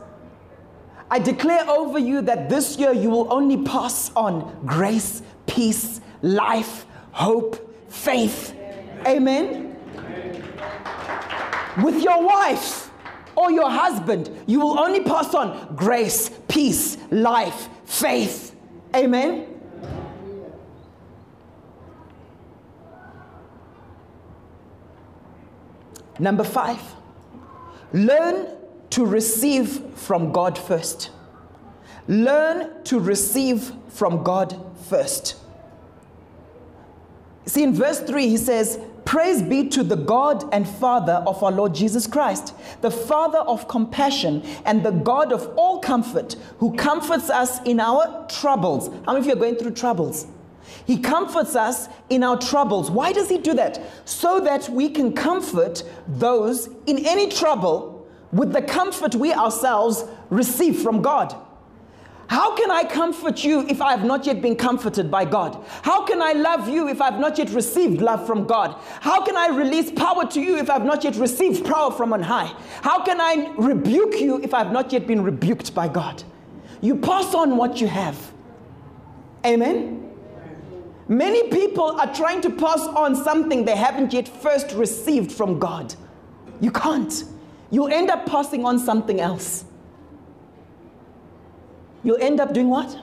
[1.11, 6.85] I declare over you that this year you will only pass on grace, peace, life,
[7.19, 8.55] hope, faith.
[9.07, 9.77] Amen.
[11.83, 12.91] With your wife
[13.37, 18.55] or your husband, you will only pass on grace, peace, life, faith.
[18.95, 19.47] Amen.
[26.21, 26.81] Number five,
[27.93, 28.49] learn
[28.91, 31.11] to receive from God first.
[32.09, 35.37] Learn to receive from God first.
[37.49, 41.51] See, in verse 3, he says, Praise be to the God and Father of our
[41.51, 47.31] Lord Jesus Christ, the Father of compassion and the God of all comfort, who comforts
[47.31, 48.89] us in our troubles.
[49.07, 50.27] How many of you are going through troubles?
[50.85, 52.91] He comforts us in our troubles.
[52.91, 53.81] Why does He do that?
[54.05, 60.83] So that we can comfort those in any trouble with the comfort we ourselves receive
[60.83, 61.35] from God.
[62.29, 65.65] How can I comfort you if I have not yet been comforted by God?
[65.81, 68.77] How can I love you if I have not yet received love from God?
[69.01, 72.13] How can I release power to you if I have not yet received power from
[72.13, 72.53] on high?
[72.83, 76.23] How can I rebuke you if I have not yet been rebuked by God?
[76.83, 78.33] You pass on what you have.
[79.47, 80.11] Amen.
[81.09, 85.95] Many people are trying to pass on something they haven't yet first received from God.
[86.61, 87.25] You can't.
[87.71, 89.65] You'll end up passing on something else
[92.09, 92.99] you'll end up doing what?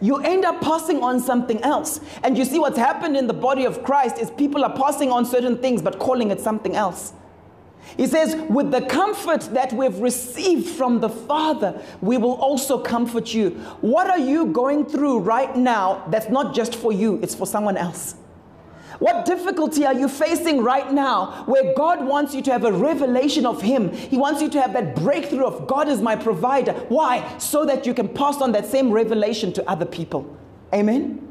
[0.00, 2.00] You end up passing on something else.
[2.22, 5.24] And you see what's happened in the body of Christ is people are passing on
[5.24, 7.12] certain things but calling it something else.
[7.96, 13.34] He says, with the comfort that we've received from the Father, we will also comfort
[13.34, 13.50] you.
[13.80, 17.76] What are you going through right now that's not just for you, it's for someone
[17.76, 18.14] else?
[19.00, 23.46] What difficulty are you facing right now where God wants you to have a revelation
[23.46, 23.90] of Him?
[23.92, 26.74] He wants you to have that breakthrough of God is my provider.
[26.88, 27.36] Why?
[27.38, 30.36] So that you can pass on that same revelation to other people.
[30.74, 31.26] Amen?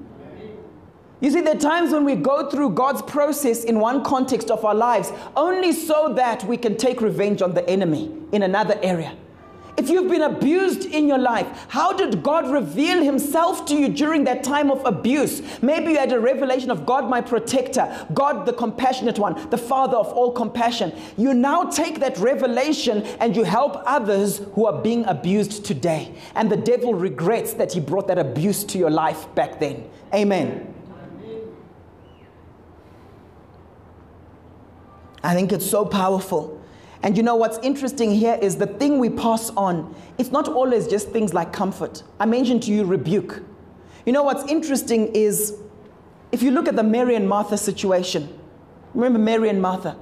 [1.21, 4.65] You see, there are times when we go through God's process in one context of
[4.65, 9.15] our lives only so that we can take revenge on the enemy in another area.
[9.79, 14.25] If you've been abused in your life, how did God reveal Himself to you during
[14.25, 15.41] that time of abuse?
[15.61, 19.95] Maybe you had a revelation of God, my protector, God, the compassionate one, the Father
[19.95, 20.91] of all compassion.
[21.15, 26.13] You now take that revelation and you help others who are being abused today.
[26.35, 29.89] And the devil regrets that he brought that abuse to your life back then.
[30.13, 30.75] Amen.
[35.23, 36.61] I think it's so powerful.
[37.01, 40.87] And you know what's interesting here is the thing we pass on, it's not always
[40.87, 42.03] just things like comfort.
[42.19, 43.41] I mentioned to you rebuke.
[44.05, 45.57] You know what's interesting is
[46.31, 48.37] if you look at the Mary and Martha situation,
[48.93, 49.97] remember Mary and Martha?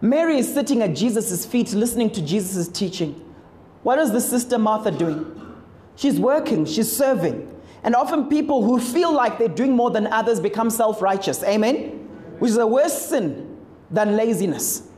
[0.00, 3.12] Mary is sitting at Jesus' feet listening to Jesus' teaching.
[3.82, 5.30] What is the sister Martha doing?
[5.96, 7.50] She's working, she's serving.
[7.82, 11.42] And often people who feel like they're doing more than others become self righteous.
[11.44, 12.08] Amen?
[12.38, 13.58] Which is a worse sin
[13.90, 14.88] than laziness.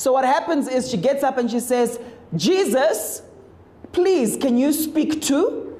[0.00, 2.00] So what happens is she gets up and she says,
[2.34, 3.20] Jesus,
[3.92, 5.78] please, can you speak to?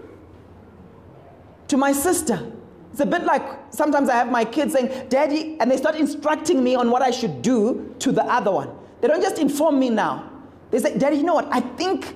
[1.69, 2.53] To my sister.
[2.93, 6.63] It's a bit like sometimes I have my kids saying, Daddy, and they start instructing
[6.63, 8.69] me on what I should do to the other one.
[9.01, 10.31] They don't just inform me now.
[10.71, 11.49] They say, Daddy, you know what?
[11.51, 12.15] I think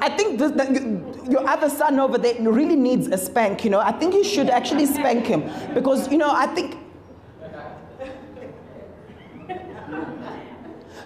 [0.00, 0.50] I think this,
[1.30, 3.78] your other son over there really needs a spank, you know.
[3.78, 6.76] I think you should actually spank him because, you know, I think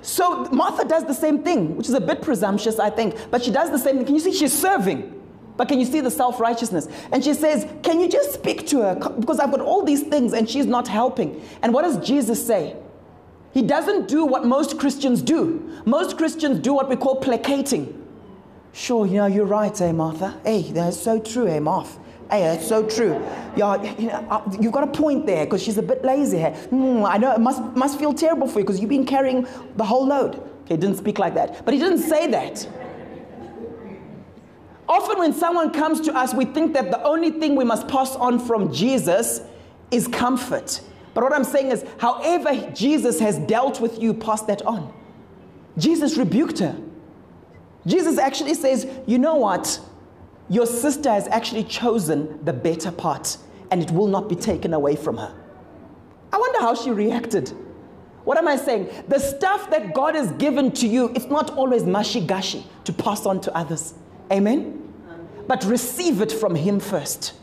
[0.04, 3.50] So Martha does the same thing, which is a bit presumptuous, I think, but she
[3.50, 4.04] does the same thing.
[4.04, 5.10] Can you see she's serving?
[5.56, 6.88] But can you see the self righteousness?
[7.10, 8.94] And she says, Can you just speak to her?
[9.18, 11.42] Because I've got all these things and she's not helping.
[11.62, 12.76] And what does Jesus say?
[13.54, 15.80] He doesn't do what most Christians do.
[15.86, 18.02] Most Christians do what we call placating.
[18.74, 20.38] Sure, you know, you're right, eh, Martha?
[20.44, 21.98] Hey, that's so true, eh, Martha?
[22.30, 23.22] Hey, that's so true.
[23.56, 26.52] Yeah, you know, uh, you've got a point there because she's a bit lazy here.
[26.70, 29.84] Mm, I know it must, must feel terrible for you because you've been carrying the
[29.84, 30.36] whole load.
[30.36, 32.66] Okay, he didn't speak like that, but he didn't say that.
[34.88, 38.16] Often, when someone comes to us, we think that the only thing we must pass
[38.16, 39.40] on from Jesus
[39.90, 40.80] is comfort.
[41.14, 44.92] But what I'm saying is, however Jesus has dealt with you, pass that on.
[45.78, 46.76] Jesus rebuked her.
[47.86, 49.80] Jesus actually says, You know what?
[50.48, 53.38] Your sister has actually chosen the better part
[53.70, 55.34] and it will not be taken away from her.
[56.32, 57.52] I wonder how she reacted.
[58.24, 58.90] What am I saying?
[59.08, 63.26] The stuff that God has given to you, it's not always mushy gushy to pass
[63.26, 63.94] on to others.
[64.32, 64.80] Amen?
[65.46, 67.34] But receive it from Him first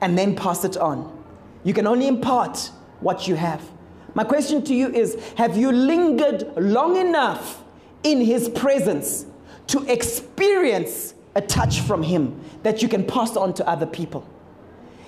[0.00, 1.12] and then pass it on.
[1.64, 2.70] You can only impart
[3.00, 3.62] what you have.
[4.14, 7.62] My question to you is Have you lingered long enough
[8.02, 9.26] in His presence
[9.68, 14.26] to experience a touch from Him that you can pass on to other people?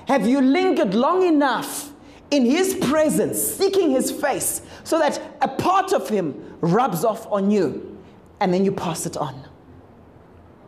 [0.07, 1.91] Have you lingered long enough
[2.31, 7.51] in His presence, seeking His face, so that a part of Him rubs off on
[7.51, 7.99] you
[8.41, 9.43] and then you pass it on?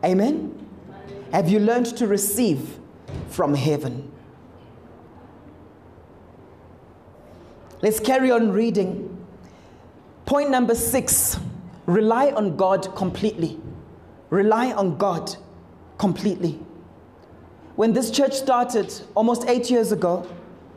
[0.03, 0.57] Amen?
[1.31, 2.79] Have you learned to receive
[3.29, 4.11] from heaven?
[7.81, 9.25] Let's carry on reading.
[10.25, 11.39] Point number six
[11.85, 13.59] rely on God completely.
[14.29, 15.35] Rely on God
[15.97, 16.59] completely.
[17.75, 20.27] When this church started almost eight years ago,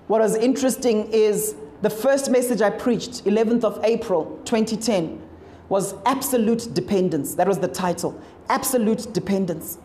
[0.06, 5.20] what was interesting is the first message I preached, 11th of April 2010,
[5.68, 7.34] was Absolute Dependence.
[7.34, 9.78] That was the title Absolute Dependence.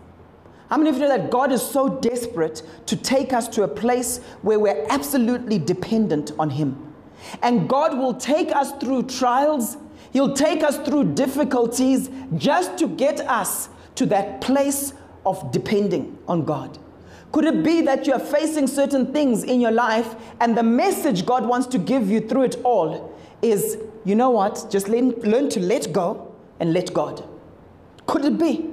[0.70, 3.68] How many of you know that God is so desperate to take us to a
[3.68, 6.94] place where we're absolutely dependent on Him?
[7.42, 9.78] And God will take us through trials,
[10.12, 14.94] He'll take us through difficulties just to get us to that place
[15.26, 16.78] of depending on God?
[17.32, 21.26] Could it be that you are facing certain things in your life and the message
[21.26, 25.50] God wants to give you through it all is, you know what, just learn, learn
[25.50, 27.24] to let go and let God?
[28.08, 28.68] Could it be?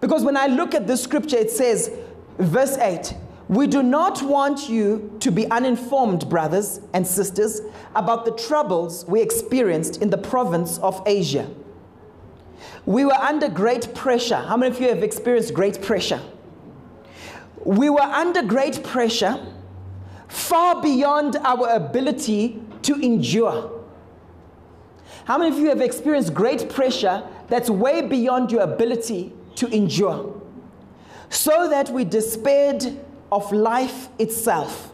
[0.00, 1.90] Because when I look at this scripture, it says,
[2.38, 3.14] verse 8,
[3.48, 7.62] we do not want you to be uninformed, brothers and sisters,
[7.94, 11.50] about the troubles we experienced in the province of Asia
[12.86, 14.36] we were under great pressure.
[14.36, 16.20] How many of you have experienced great pressure?
[17.64, 19.38] We were under great pressure,
[20.28, 23.84] far beyond our ability to endure.
[25.24, 30.40] How many of you have experienced great pressure that's way beyond your ability to endure?
[31.28, 32.98] So that we despaired
[33.30, 34.92] of life itself.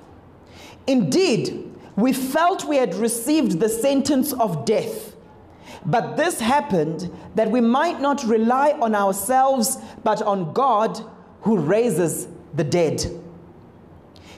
[0.87, 5.16] Indeed, we felt we had received the sentence of death
[5.87, 11.01] but this happened that we might not rely on ourselves, but on God
[11.43, 13.07] who raises the dead.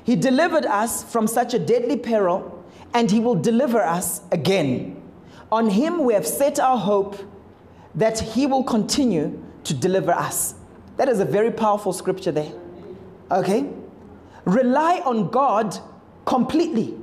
[0.05, 5.03] He delivered us from such a deadly peril, and He will deliver us again.
[5.51, 7.19] On Him we have set our hope
[7.95, 10.55] that He will continue to deliver us.
[10.99, 12.53] That is a very powerful scripture there.
[13.31, 13.71] Okay?
[14.45, 15.79] Rely on God
[16.27, 16.95] completely.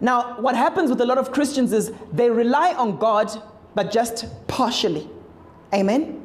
[0.00, 3.30] Now, what happens with a lot of Christians is they rely on God,
[3.74, 5.08] but just partially.
[5.72, 6.22] Amen?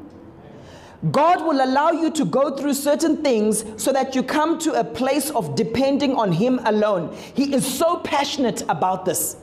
[1.09, 4.83] God will allow you to go through certain things so that you come to a
[4.83, 7.15] place of depending on Him alone.
[7.33, 9.37] He is so passionate about this.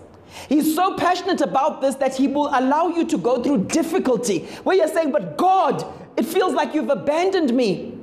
[0.49, 4.77] He's so passionate about this that He will allow you to go through difficulty where
[4.77, 5.85] you're saying, But God,
[6.17, 7.99] it feels like you've abandoned me.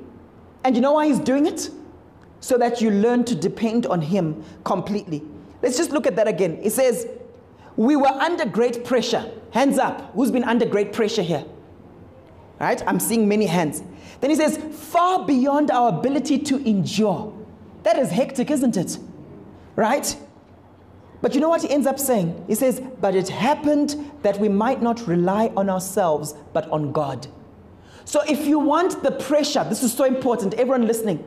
[0.65, 1.69] And you know why He's doing it?
[2.41, 5.23] So that you learn to depend on Him completely.
[5.66, 6.59] Let's just look at that again.
[6.61, 7.07] It says,
[7.76, 9.32] We were under great pressure.
[9.49, 10.13] Hands up.
[10.13, 11.43] Who's been under great pressure here?
[12.59, 12.84] Right?
[12.86, 13.82] I'm seeing many hands.
[14.22, 17.36] Then he says, far beyond our ability to endure.
[17.82, 18.99] That is hectic, isn't it?
[19.76, 20.16] Right?
[21.24, 22.45] But you know what he ends up saying?
[22.47, 27.26] He says, But it happened that we might not rely on ourselves, but on God.
[28.05, 31.24] So if you want the pressure, this is so important, everyone listening.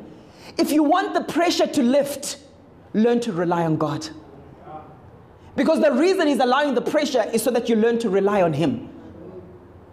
[0.56, 2.38] If you want the pressure to lift,
[2.94, 4.08] learn to rely on God.
[5.58, 8.52] Because the reason he's allowing the pressure is so that you learn to rely on
[8.52, 8.88] him.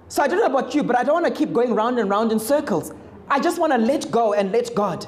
[0.09, 2.07] So I don't know about you, but I don't want to keep going round and
[2.07, 2.93] round in circles.
[3.29, 5.07] I just want to let go and let God.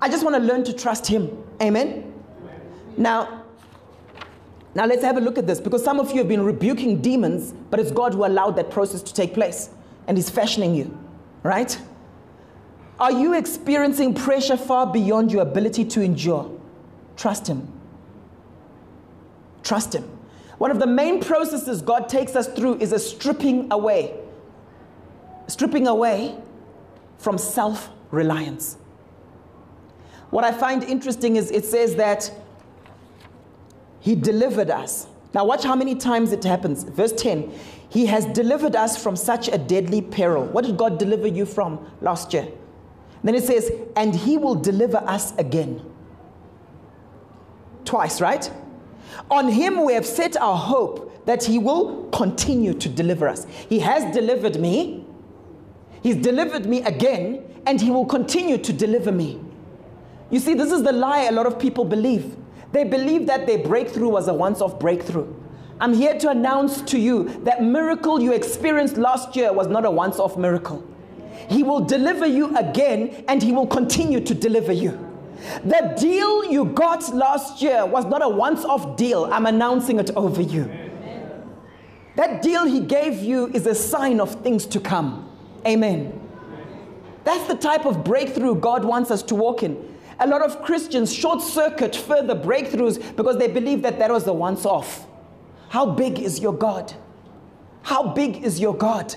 [0.00, 1.36] I just want to learn to trust Him.
[1.60, 2.14] Amen?
[2.96, 3.42] Now,
[4.76, 7.52] now let's have a look at this because some of you have been rebuking demons,
[7.68, 9.70] but it's God who allowed that process to take place
[10.06, 10.96] and He's fashioning you,
[11.42, 11.76] right?
[13.00, 16.56] Are you experiencing pressure far beyond your ability to endure?
[17.16, 17.72] Trust Him.
[19.68, 20.04] Trust Him.
[20.56, 24.18] One of the main processes God takes us through is a stripping away
[25.48, 26.36] stripping away
[27.16, 28.76] from self reliance.
[30.30, 32.30] What I find interesting is it says that
[34.00, 35.08] He delivered us.
[35.34, 36.84] Now, watch how many times it happens.
[36.84, 37.52] Verse 10
[37.88, 40.44] He has delivered us from such a deadly peril.
[40.44, 42.48] What did God deliver you from last year?
[43.24, 45.82] Then it says, And He will deliver us again.
[47.84, 48.50] Twice, right?
[49.30, 53.46] On Him we have set our hope that He will continue to deliver us.
[53.68, 55.04] He has delivered me,
[56.02, 59.40] He's delivered me again, and He will continue to deliver me.
[60.30, 62.36] You see, this is the lie a lot of people believe.
[62.72, 65.34] They believe that their breakthrough was a once off breakthrough.
[65.80, 69.90] I'm here to announce to you that miracle you experienced last year was not a
[69.90, 70.84] once off miracle.
[71.48, 75.07] He will deliver you again and he will continue to deliver you.
[75.64, 79.26] The deal you got last year was not a once off deal.
[79.26, 80.70] I'm announcing it over you.
[82.16, 85.30] That deal he gave you is a sign of things to come.
[85.66, 86.20] Amen.
[87.24, 89.96] That's the type of breakthrough God wants us to walk in.
[90.20, 94.32] A lot of Christians short circuit further breakthroughs because they believe that that was the
[94.32, 95.06] once off.
[95.68, 96.92] How big is your God?
[97.82, 99.14] How big is your God?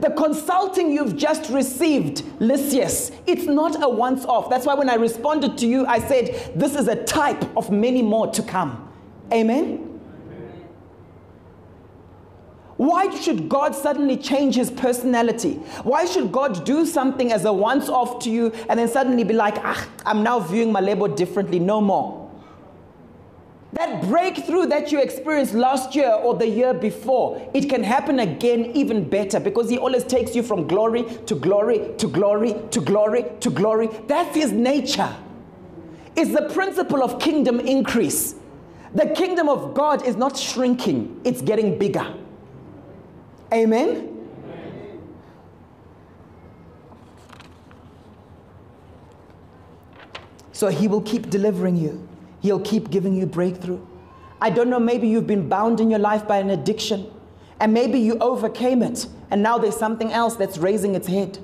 [0.00, 4.48] The consulting you've just received, Lysias, it's not a once off.
[4.48, 8.02] That's why when I responded to you, I said, This is a type of many
[8.02, 8.90] more to come.
[9.32, 9.94] Amen?
[12.76, 15.54] Why should God suddenly change his personality?
[15.84, 19.34] Why should God do something as a once off to you and then suddenly be
[19.34, 22.23] like, ah, I'm now viewing my label differently, no more?
[23.74, 28.66] That breakthrough that you experienced last year or the year before, it can happen again
[28.74, 33.24] even better because He always takes you from glory to glory to glory to glory
[33.40, 33.88] to glory.
[34.06, 35.14] That's His nature.
[36.14, 38.36] It's the principle of kingdom increase.
[38.94, 42.14] The kingdom of God is not shrinking, it's getting bigger.
[43.52, 44.10] Amen?
[50.52, 52.03] So he will keep delivering you.
[52.44, 53.80] He'll keep giving you breakthrough.
[54.38, 57.10] I don't know, maybe you've been bound in your life by an addiction,
[57.58, 61.38] and maybe you overcame it, and now there's something else that's raising its head.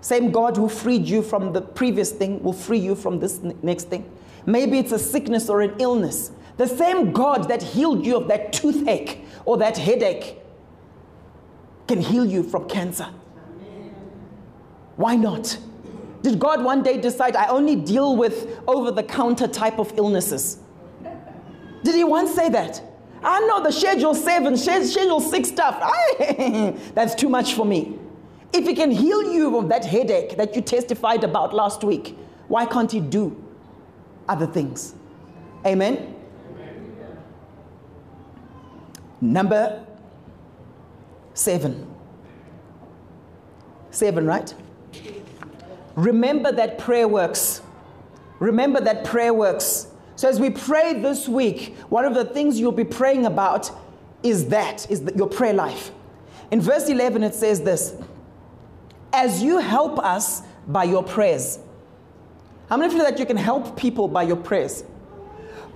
[0.00, 3.90] Same God who freed you from the previous thing will free you from this next
[3.90, 4.10] thing.
[4.46, 6.30] Maybe it's a sickness or an illness.
[6.56, 10.38] The same God that healed you of that toothache or that headache
[11.86, 13.10] can heal you from cancer.
[14.96, 15.58] Why not?
[16.22, 20.58] Did God one day decide I only deal with over the counter type of illnesses?
[21.82, 22.82] Did he once say that?
[23.22, 25.80] I know the schedule seven, schedule six stuff.
[26.94, 27.98] that's too much for me.
[28.52, 32.16] If he can heal you of that headache that you testified about last week,
[32.48, 33.42] why can't he do
[34.28, 34.94] other things?
[35.64, 36.16] Amen?
[39.20, 39.86] Number
[41.34, 41.86] Seven.
[43.90, 44.54] Seven, right?
[45.96, 47.62] Remember that prayer works.
[48.38, 49.86] Remember that prayer works.
[50.16, 53.70] So, as we pray this week, one of the things you'll be praying about
[54.22, 55.92] is that, is your prayer life.
[56.50, 57.94] In verse 11, it says this
[59.12, 61.58] as you help us by your prayers.
[62.68, 64.84] How many feel that you can help people by your prayers?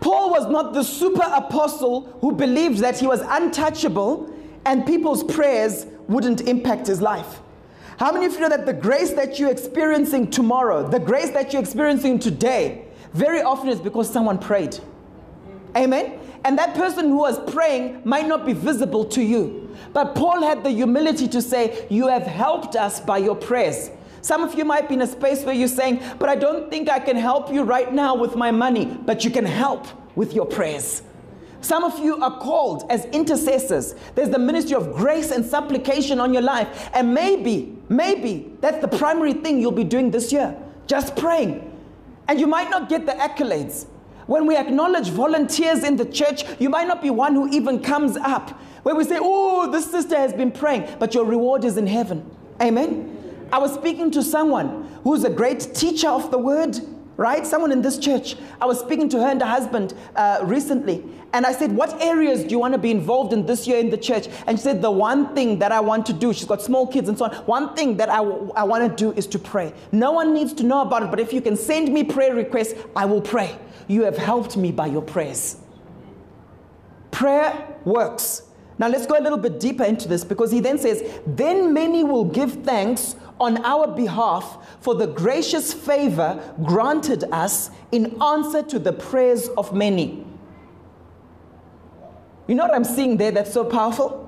[0.00, 4.32] Paul was not the super apostle who believed that he was untouchable
[4.64, 7.40] and people's prayers wouldn't impact his life.
[7.98, 11.52] How many of you know that the grace that you're experiencing tomorrow, the grace that
[11.52, 14.78] you're experiencing today, very often is because someone prayed?
[15.76, 16.18] Amen?
[16.44, 19.74] And that person who was praying might not be visible to you.
[19.92, 23.90] But Paul had the humility to say, You have helped us by your prayers.
[24.22, 26.88] Some of you might be in a space where you're saying, But I don't think
[26.88, 29.86] I can help you right now with my money, but you can help
[30.16, 31.02] with your prayers.
[31.64, 33.94] Some of you are called as intercessors.
[34.14, 36.90] There's the ministry of grace and supplication on your life.
[36.92, 40.54] And maybe, maybe that's the primary thing you'll be doing this year
[40.86, 41.70] just praying.
[42.28, 43.86] And you might not get the accolades.
[44.26, 48.18] When we acknowledge volunteers in the church, you might not be one who even comes
[48.18, 48.50] up.
[48.82, 52.30] Where we say, Oh, this sister has been praying, but your reward is in heaven.
[52.60, 53.48] Amen.
[53.50, 56.78] I was speaking to someone who's a great teacher of the word,
[57.16, 57.46] right?
[57.46, 58.36] Someone in this church.
[58.60, 62.44] I was speaking to her and her husband uh, recently, and I said, What areas
[62.44, 64.28] do you want to be involved in this year in the church?
[64.46, 67.08] And she said, The one thing that I want to do, she's got small kids
[67.08, 67.34] and so on.
[67.46, 69.72] One thing that I, I want to do is to pray.
[69.92, 72.74] No one needs to know about it, but if you can send me prayer requests,
[72.94, 73.58] I will pray.
[73.88, 75.56] You have helped me by your prayers.
[77.10, 78.42] Prayer works.
[78.78, 82.02] Now let's go a little bit deeper into this because he then says, Then many
[82.02, 88.78] will give thanks on our behalf for the gracious favor granted us in answer to
[88.78, 90.24] the prayers of many.
[92.46, 94.20] You know what I'm seeing there that's so powerful?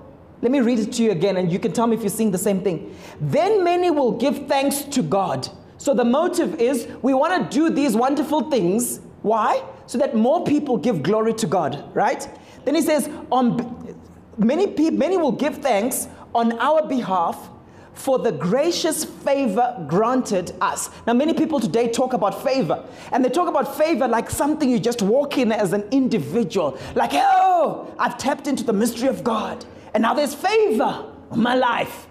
[0.42, 2.30] Let me read it to you again and you can tell me if you're seeing
[2.30, 2.94] the same thing.
[3.20, 5.48] Then many will give thanks to God.
[5.78, 9.00] So the motive is we want to do these wonderful things.
[9.22, 9.62] Why?
[9.86, 12.28] So that more people give glory to God, right?
[12.64, 13.96] Then he says, on
[14.38, 17.50] many people, many will give thanks on our behalf
[17.96, 20.90] for the gracious favor granted us.
[21.06, 24.78] Now, many people today talk about favor, and they talk about favor like something you
[24.78, 26.78] just walk in as an individual.
[26.94, 31.54] Like, oh, I've tapped into the mystery of God, and now there's favor in my
[31.54, 32.06] life.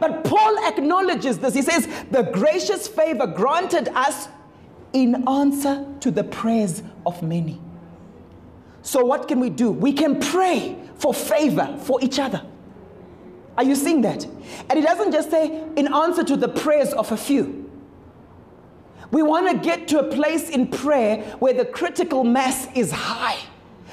[0.00, 1.54] But Paul acknowledges this.
[1.54, 4.28] He says, the gracious favor granted us
[4.94, 7.60] in answer to the prayers of many.
[8.80, 9.70] So, what can we do?
[9.70, 12.42] We can pray for favor for each other.
[13.56, 14.24] Are you seeing that?
[14.68, 17.70] And it doesn't just say in answer to the prayers of a few.
[19.10, 23.38] We want to get to a place in prayer where the critical mass is high,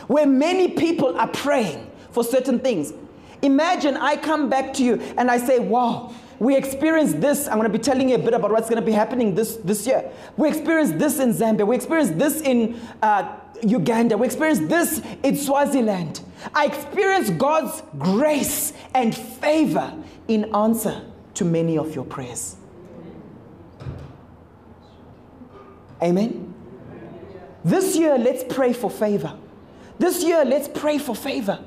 [0.07, 2.93] where many people are praying for certain things.
[3.41, 6.13] Imagine I come back to you and I say, Wow,
[6.43, 7.47] we experienced this.
[7.47, 9.55] I'm going to be telling you a bit about what's going to be happening this,
[9.55, 10.11] this year.
[10.35, 11.65] We experienced this in Zambia.
[11.65, 14.17] We experienced this in uh, Uganda.
[14.17, 16.19] We experienced this in Swaziland.
[16.53, 19.93] I experienced God's grace and favor
[20.27, 22.57] in answer to many of your prayers.
[26.01, 26.53] Amen.
[27.63, 29.37] This year, let's pray for favor.
[29.97, 31.63] This year, let's pray for favor.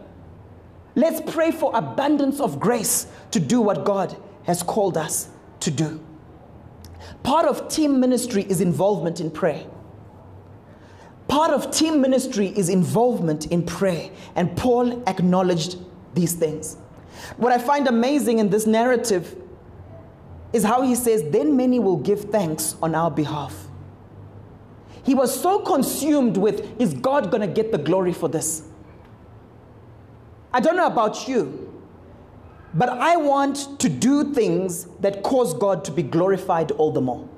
[0.94, 4.14] Let's pray for abundance of grace to do what God
[4.46, 5.28] has called us
[5.60, 6.00] to do.
[7.22, 9.64] Part of team ministry is involvement in prayer.
[11.28, 15.78] Part of team ministry is involvement in prayer, and Paul acknowledged
[16.14, 16.76] these things.
[17.36, 19.36] What I find amazing in this narrative
[20.52, 23.66] is how he says, Then many will give thanks on our behalf.
[25.02, 28.62] He was so consumed with, Is God going to get the glory for this?
[30.52, 31.75] I don't know about you,
[32.76, 37.28] but I want to do things that cause God to be glorified all the more.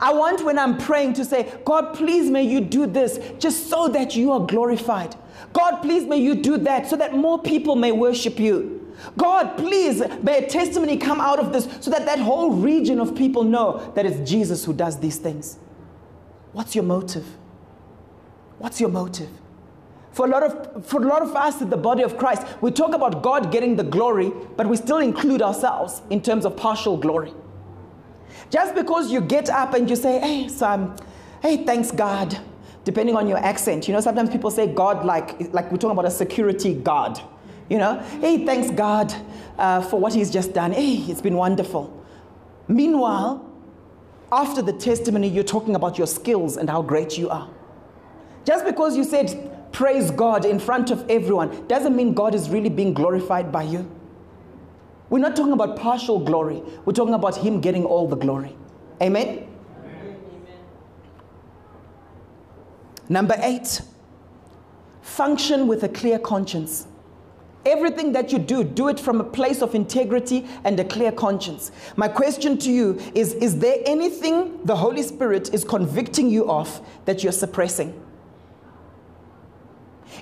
[0.00, 3.88] I want when I'm praying to say, God, please may you do this just so
[3.88, 5.16] that you are glorified.
[5.52, 8.78] God, please may you do that so that more people may worship you.
[9.16, 13.16] God, please may a testimony come out of this so that that whole region of
[13.16, 15.58] people know that it's Jesus who does these things.
[16.52, 17.26] What's your motive?
[18.58, 19.30] What's your motive?
[20.12, 22.70] For a lot of for a lot of us in the body of Christ, we
[22.70, 26.96] talk about God getting the glory, but we still include ourselves in terms of partial
[26.96, 27.32] glory.
[28.50, 30.94] Just because you get up and you say, hey, Sam,
[31.40, 32.38] hey, thanks God,
[32.84, 33.88] depending on your accent.
[33.88, 37.18] You know, sometimes people say God like, like we're talking about a security guard.
[37.70, 39.14] You know, hey, thanks God
[39.56, 40.72] uh, for what he's just done.
[40.72, 41.98] Hey, it's been wonderful.
[42.68, 43.48] Meanwhile,
[44.30, 47.48] after the testimony, you're talking about your skills and how great you are.
[48.44, 52.68] Just because you said, praise God in front of everyone, doesn't mean God is really
[52.68, 53.90] being glorified by you.
[55.10, 56.62] We're not talking about partial glory.
[56.84, 58.56] We're talking about Him getting all the glory.
[59.02, 59.28] Amen?
[59.28, 59.48] Amen.
[63.08, 63.82] Number eight,
[65.02, 66.86] function with a clear conscience.
[67.66, 71.70] Everything that you do, do it from a place of integrity and a clear conscience.
[71.96, 76.80] My question to you is Is there anything the Holy Spirit is convicting you of
[77.04, 77.92] that you're suppressing?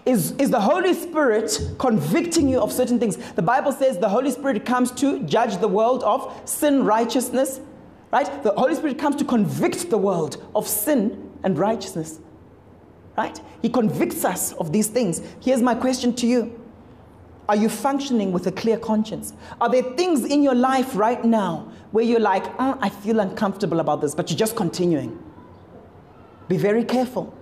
[0.06, 3.16] Is, is the Holy Spirit convicting you of certain things?
[3.32, 7.60] The Bible says the Holy Spirit comes to judge the world of sin, righteousness,
[8.12, 8.42] right?
[8.42, 12.18] The Holy Spirit comes to convict the world of sin and righteousness,
[13.16, 13.38] right?
[13.62, 15.20] He convicts us of these things.
[15.40, 16.58] Here's my question to you
[17.48, 19.32] Are you functioning with a clear conscience?
[19.60, 23.80] Are there things in your life right now where you're like, oh, I feel uncomfortable
[23.80, 25.22] about this, but you're just continuing?
[26.48, 27.34] Be very careful.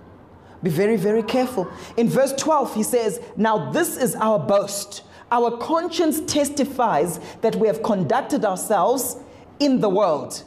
[0.61, 1.71] Be very, very careful.
[1.95, 5.03] In verse 12, he says, Now this is our boast.
[5.31, 9.17] Our conscience testifies that we have conducted ourselves
[9.59, 10.43] in the world,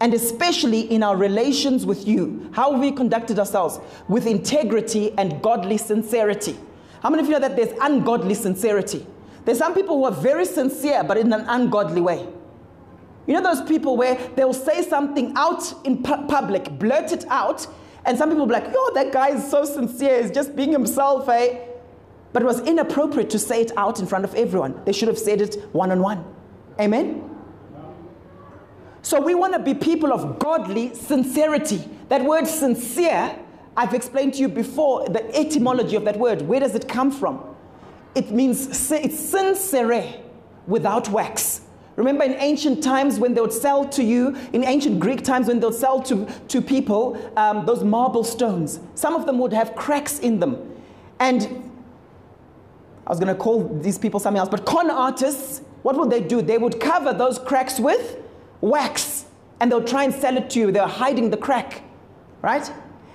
[0.00, 2.50] and especially in our relations with you.
[2.52, 3.80] How we conducted ourselves?
[4.08, 6.56] With integrity and godly sincerity.
[7.02, 9.06] How many of you know that there's ungodly sincerity?
[9.44, 12.26] There's some people who are very sincere, but in an ungodly way.
[13.26, 17.66] You know those people where they'll say something out in pu- public, blurt it out,
[18.10, 21.28] and some people be like, yo, that guy is so sincere, he's just being himself,
[21.28, 21.60] eh?
[22.32, 24.82] But it was inappropriate to say it out in front of everyone.
[24.84, 26.24] They should have said it one on one.
[26.80, 27.30] Amen?
[29.02, 31.88] So we want to be people of godly sincerity.
[32.08, 33.38] That word sincere,
[33.76, 36.42] I've explained to you before the etymology of that word.
[36.42, 37.44] Where does it come from?
[38.16, 40.20] It means it's sincere,
[40.66, 41.59] without wax.
[42.00, 45.60] Remember in ancient times when they would sell to you, in ancient Greek times when
[45.60, 49.76] they would sell to, to people um, those marble stones, some of them would have
[49.76, 50.56] cracks in them.
[51.18, 51.42] And
[53.06, 56.22] I was going to call these people something else, but con artists, what would they
[56.22, 56.40] do?
[56.40, 58.16] They would cover those cracks with
[58.62, 59.26] wax
[59.60, 60.72] and they'll try and sell it to you.
[60.72, 61.82] They're hiding the crack,
[62.40, 62.72] right?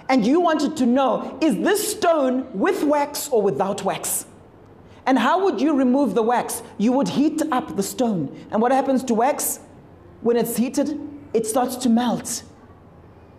[0.10, 4.28] And you wanted to know is this stone with wax or without wax?
[5.06, 6.64] And how would you remove the wax?
[6.78, 8.48] You would heat up the stone.
[8.52, 9.60] And what happens to wax?
[10.22, 11.00] When it's heated,
[11.34, 12.44] it starts to melt.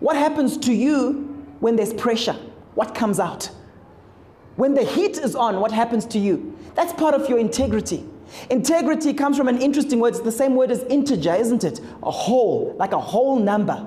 [0.01, 2.37] What happens to you when there's pressure?
[2.75, 3.51] What comes out?
[4.57, 6.57] When the heat is on, what happens to you?
[6.75, 8.05] That's part of your integrity.
[8.51, 10.15] Integrity comes from an interesting word.
[10.15, 11.81] It's the same word as integer, isn't it?
[12.03, 13.87] A whole, like a whole number.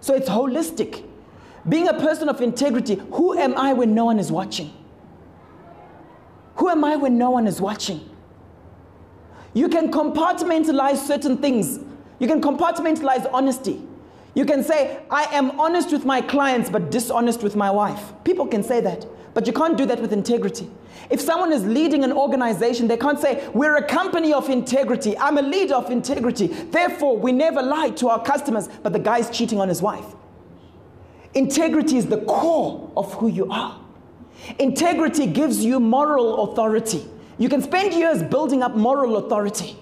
[0.00, 1.04] So it's holistic.
[1.68, 4.72] Being a person of integrity, who am I when no one is watching?
[6.60, 8.06] Who am I when no one is watching?
[9.54, 11.80] You can compartmentalize certain things.
[12.18, 13.82] You can compartmentalize honesty.
[14.34, 18.12] You can say, I am honest with my clients but dishonest with my wife.
[18.24, 20.70] People can say that, but you can't do that with integrity.
[21.08, 25.16] If someone is leading an organization, they can't say, We're a company of integrity.
[25.16, 26.48] I'm a leader of integrity.
[26.48, 30.04] Therefore, we never lie to our customers, but the guy's cheating on his wife.
[31.32, 33.80] Integrity is the core of who you are.
[34.58, 37.06] Integrity gives you moral authority.
[37.38, 39.76] You can spend years building up moral authority,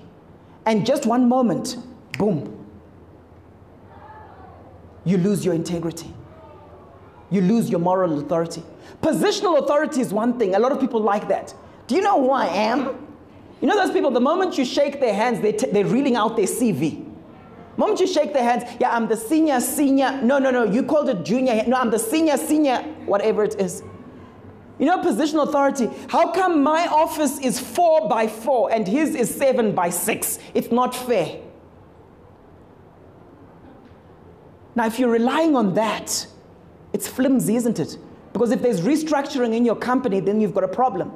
[0.67, 1.77] and just one moment,
[2.19, 2.55] boom,
[5.05, 6.13] you lose your integrity.
[7.31, 8.63] You lose your moral authority.
[9.03, 10.55] Positional authority is one thing.
[10.55, 11.55] A lot of people like that.
[11.87, 13.07] Do you know who I am?
[13.61, 16.47] You know those people, the moment you shake their hands, they they're reeling out their
[16.47, 17.05] CV.
[17.75, 20.21] The moment you shake their hands, yeah, I'm the senior, senior.
[20.23, 21.65] No, no, no, you called it junior.
[21.67, 23.83] No, I'm the senior, senior, whatever it is.
[24.79, 25.91] You know, positional authority.
[26.09, 30.39] How come my office is four by four and his is seven by six?
[30.55, 31.41] It's not fair.
[34.77, 36.27] Now, if you're relying on that,
[36.93, 37.99] it's flimsy, isn't it?
[38.33, 41.13] Because if there's restructuring in your company, then you've got a problem.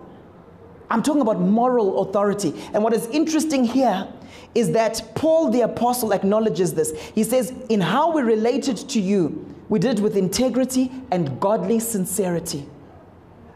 [0.91, 2.53] I'm talking about moral authority.
[2.75, 4.09] And what is interesting here
[4.55, 6.99] is that Paul the Apostle acknowledges this.
[7.15, 11.79] He says, In how we related to you, we did it with integrity and godly
[11.79, 12.67] sincerity.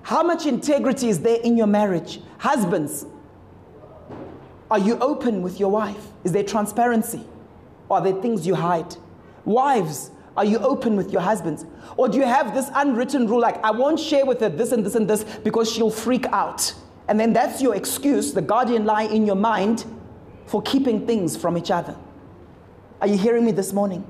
[0.07, 2.21] How much integrity is there in your marriage?
[2.39, 3.07] Husbands,
[4.71, 5.99] are you open with your wife?
[6.23, 7.25] Is there transparency?
[7.89, 8.95] Or are there things you hide?
[9.45, 11.67] Wives, are you open with your husbands?
[11.97, 14.87] Or do you have this unwritten rule like, I won't share with her this and
[14.87, 16.73] this and this because she'll freak out?
[17.09, 19.85] And then that's your excuse, the guardian lie in your mind
[20.47, 21.97] for keeping things from each other.
[23.01, 24.07] Are you hearing me this morning?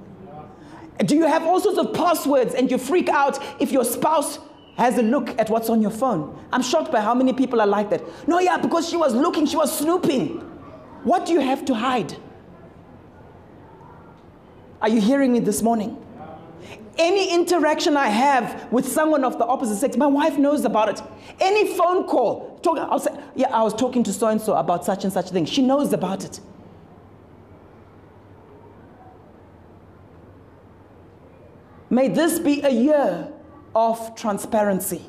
[0.99, 4.39] Do you have all sorts of passwords and you freak out if your spouse
[4.77, 6.39] has a look at what's on your phone?
[6.53, 8.03] I'm shocked by how many people are like that.
[8.29, 10.41] No, yeah, because she was looking, she was snooping.
[11.03, 12.17] What do you have to hide?
[14.83, 16.03] Are you hearing me this morning?
[16.99, 21.03] Any interaction I have with someone of the opposite sex, my wife knows about it.
[21.41, 24.85] Any phone call, talk, I'll say, yeah, I was talking to so and so about
[24.85, 25.45] such and such thing.
[25.45, 26.41] She knows about it.
[31.89, 33.33] May this be a year
[33.77, 35.03] of transparency.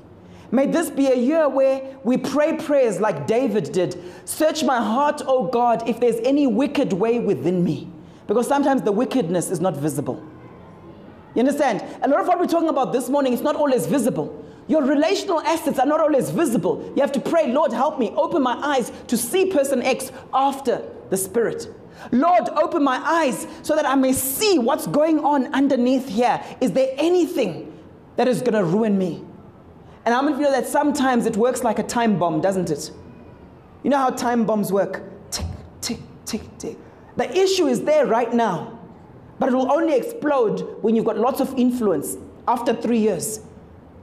[0.51, 4.01] May this be a year where we pray prayers like David did.
[4.25, 7.89] Search my heart, O God, if there's any wicked way within me.
[8.27, 10.21] Because sometimes the wickedness is not visible.
[11.33, 11.83] You understand?
[12.01, 14.43] A lot of what we're talking about this morning is not always visible.
[14.67, 16.91] Your relational assets are not always visible.
[16.95, 18.09] You have to pray, Lord, help me.
[18.17, 21.73] Open my eyes to see person X after the Spirit.
[22.11, 26.43] Lord, open my eyes so that I may see what's going on underneath here.
[26.59, 27.76] Is there anything
[28.17, 29.23] that is going to ruin me?
[30.05, 32.91] And I'm to know that sometimes it works like a time bomb, doesn't it?
[33.83, 35.03] You know how time bombs work?
[35.31, 35.45] Tick,
[35.81, 36.77] tick, tick, tick.
[37.15, 38.79] The issue is there right now,
[39.39, 43.41] but it will only explode when you've got lots of influence after three years.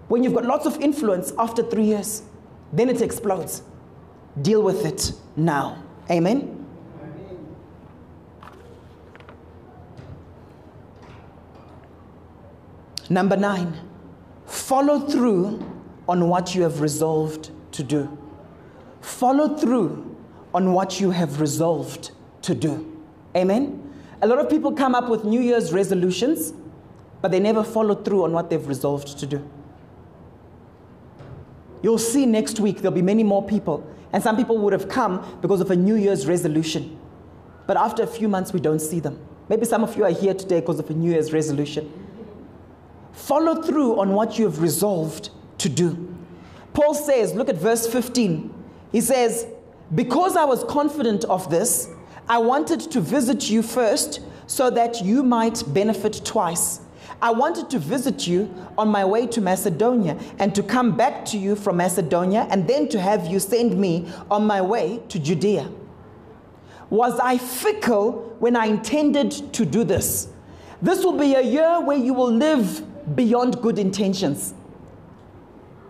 [0.08, 2.22] When you've got lots of influence after three years,
[2.72, 3.62] then it explodes.
[4.42, 5.82] Deal with it now.
[6.10, 6.66] Amen.
[13.08, 13.78] Number nine,
[14.46, 15.64] follow through
[16.08, 18.18] on what you have resolved to do.
[19.00, 20.16] Follow through
[20.52, 23.02] on what you have resolved to do.
[23.36, 23.80] Amen?
[24.22, 26.54] A lot of people come up with New Year's resolutions,
[27.20, 29.50] but they never follow through on what they've resolved to do.
[31.82, 35.38] You'll see next week there'll be many more people, and some people would have come
[35.42, 36.98] because of a New Year's resolution.
[37.66, 39.18] But after a few months, we don't see them.
[39.48, 41.92] Maybe some of you are here today because of a New Year's resolution.
[43.14, 46.14] Follow through on what you have resolved to do.
[46.74, 48.52] Paul says, look at verse 15.
[48.92, 49.46] He says,
[49.94, 51.88] Because I was confident of this,
[52.28, 56.80] I wanted to visit you first so that you might benefit twice.
[57.22, 61.38] I wanted to visit you on my way to Macedonia and to come back to
[61.38, 65.70] you from Macedonia and then to have you send me on my way to Judea.
[66.90, 70.28] Was I fickle when I intended to do this?
[70.82, 72.84] This will be a year where you will live
[73.14, 74.54] beyond good intentions.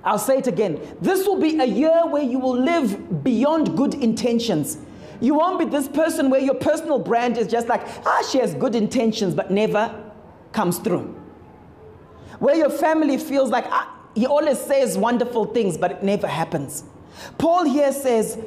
[0.05, 0.81] I'll say it again.
[1.01, 4.79] This will be a year where you will live beyond good intentions.
[5.21, 8.55] You won't be this person where your personal brand is just like, ah, she has
[8.55, 10.13] good intentions, but never
[10.53, 11.15] comes through.
[12.39, 16.85] Where your family feels like, ah, he always says wonderful things, but it never happens.
[17.39, 18.39] Paul here says,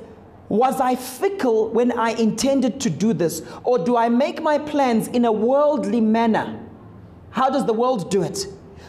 [0.49, 3.41] Was I fickle when I intended to do this?
[3.63, 6.66] Or do I make my plans in a worldly manner?
[7.31, 8.47] How does the world do it?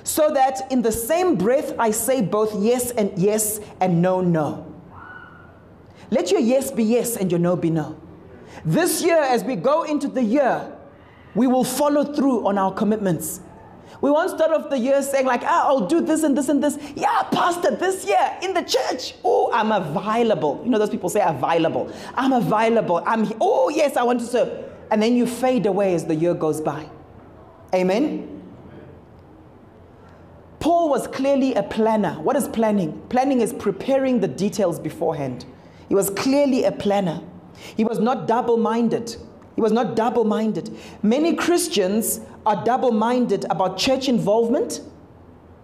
[0.09, 4.64] so that in the same breath I say both yes and yes and no, no.
[6.11, 8.01] Let your yes be yes and your no be no.
[8.64, 10.74] This year, as we go into the year,
[11.34, 13.41] we will follow through on our commitments.
[14.01, 16.64] We won't start off the year saying, like, ah, I'll do this and this and
[16.64, 16.78] this.
[16.97, 19.14] Yeah, Pastor, this year in the church.
[19.22, 20.62] Oh, I'm available.
[20.64, 21.93] You know, those people say available.
[22.14, 23.03] I'm available.
[23.05, 24.72] I'm, oh, yes, I want to serve.
[24.91, 26.89] And then you fade away as the year goes by.
[27.75, 28.35] Amen.
[30.61, 32.14] Paul was clearly a planner.
[32.21, 33.01] What is planning?
[33.09, 35.45] Planning is preparing the details beforehand.
[35.89, 37.23] He was clearly a planner.
[37.77, 39.16] He was not double minded.
[39.55, 40.77] He was not double minded.
[41.03, 44.81] Many Christians are double minded about church involvement.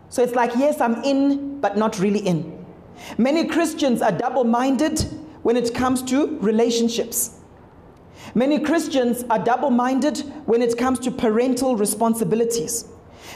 [0.08, 2.64] So it's like, yes, I'm in, but not really in.
[3.18, 5.00] Many Christians are double minded
[5.42, 7.40] when it comes to relationships.
[8.34, 12.86] Many Christians are double minded when it comes to parental responsibilities.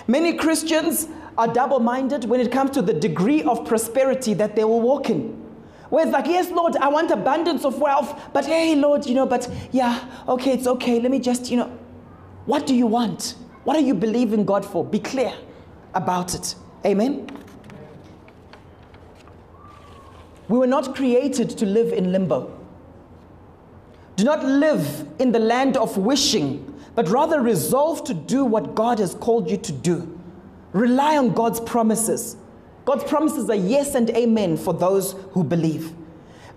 [0.09, 4.65] Many Christians are double minded when it comes to the degree of prosperity that they
[4.65, 5.45] will walk in.
[5.91, 9.25] Where it's like, yes, Lord, I want abundance of wealth, but hey, Lord, you know,
[9.25, 11.01] but yeah, okay, it's okay.
[11.01, 11.79] Let me just, you know,
[12.47, 13.37] what do you want?
[13.65, 14.85] What are you believing God for?
[14.85, 15.33] Be clear
[15.95, 16.57] about it.
[16.85, 17.29] Amen.
[20.49, 22.58] We were not created to live in limbo.
[24.19, 28.99] Do not live in the land of wishing, but rather resolve to do what God
[28.99, 30.21] has called you to do.
[30.73, 32.37] Rely on God's promises.
[32.85, 35.93] God's promises are yes and amen for those who believe.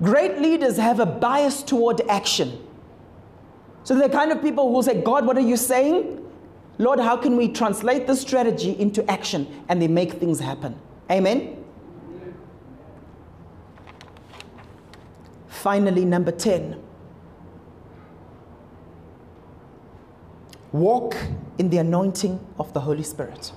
[0.01, 2.67] Great leaders have a bias toward action.
[3.83, 6.17] So they're the kind of people who say, God, what are you saying?
[6.79, 9.45] Lord, how can we translate this strategy into action?
[9.69, 10.81] And they make things happen.
[11.11, 11.63] Amen?
[15.47, 16.85] Finally, number 10
[20.71, 21.15] walk
[21.57, 23.51] in the anointing of the Holy Spirit.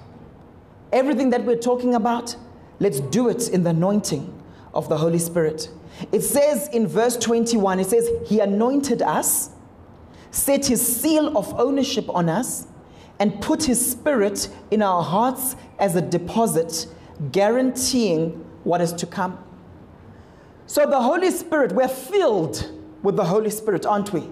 [0.92, 2.36] Everything that we're talking about,
[2.80, 4.42] let's do it in the anointing
[4.72, 5.68] of the Holy Spirit.
[6.12, 9.50] It says in verse 21, it says, He anointed us,
[10.30, 12.66] set His seal of ownership on us,
[13.20, 16.86] and put His Spirit in our hearts as a deposit,
[17.30, 18.30] guaranteeing
[18.64, 19.38] what is to come.
[20.66, 24.28] So, the Holy Spirit, we're filled with the Holy Spirit, aren't we?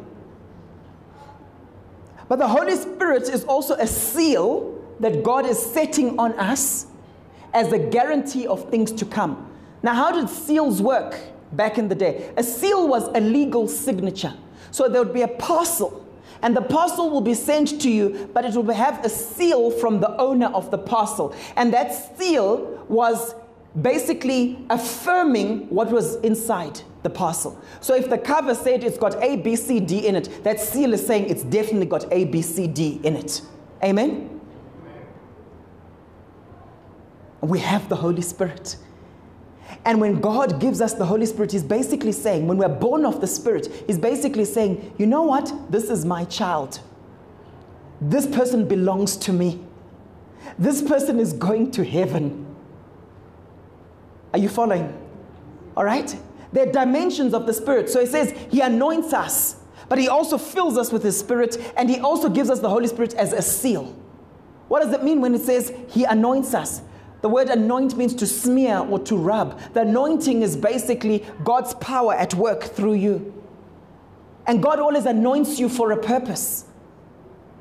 [2.32, 6.86] But the Holy Spirit is also a seal that God is setting on us
[7.52, 9.50] as a guarantee of things to come.
[9.82, 11.20] Now, how did seals work
[11.52, 12.32] back in the day?
[12.38, 14.32] A seal was a legal signature.
[14.70, 16.06] So there would be a parcel,
[16.40, 20.00] and the parcel will be sent to you, but it will have a seal from
[20.00, 21.34] the owner of the parcel.
[21.56, 23.34] And that seal was
[23.82, 27.60] basically affirming what was inside the parcel.
[27.80, 30.94] So if the cover said it's got A, B, C, D in it, that seal
[30.94, 33.42] is saying it's definitely got A, B, C, D in it.
[33.82, 34.40] Amen?
[37.40, 38.76] We have the Holy Spirit.
[39.84, 43.20] And when God gives us the Holy Spirit, He's basically saying, when we're born of
[43.20, 45.52] the Spirit, He's basically saying, you know what?
[45.70, 46.80] This is my child.
[48.00, 49.60] This person belongs to me.
[50.58, 52.46] This person is going to heaven.
[54.32, 54.92] Are you following?
[55.76, 56.14] All right?
[56.52, 57.88] There are dimensions of the Spirit.
[57.88, 59.56] So it says He anoints us,
[59.88, 62.88] but He also fills us with His Spirit, and He also gives us the Holy
[62.88, 63.96] Spirit as a seal.
[64.68, 66.82] What does it mean when it says He anoints us?
[67.22, 69.58] The word anoint means to smear or to rub.
[69.74, 73.32] The anointing is basically God's power at work through you.
[74.46, 76.64] And God always anoints you for a purpose.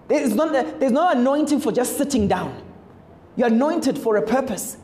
[0.07, 2.59] There's, not, there's no anointing for just sitting down.
[3.35, 4.77] You're anointed for a purpose.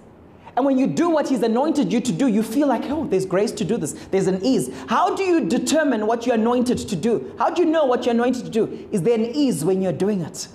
[0.57, 3.25] And when you do what He's anointed you to do, you feel like, oh, there's
[3.25, 3.93] grace to do this.
[4.11, 4.69] There's an ease.
[4.89, 7.33] How do you determine what you're anointed to do?
[7.39, 8.89] How do you know what you're anointed to do?
[8.91, 10.49] Is there an ease when you're doing it?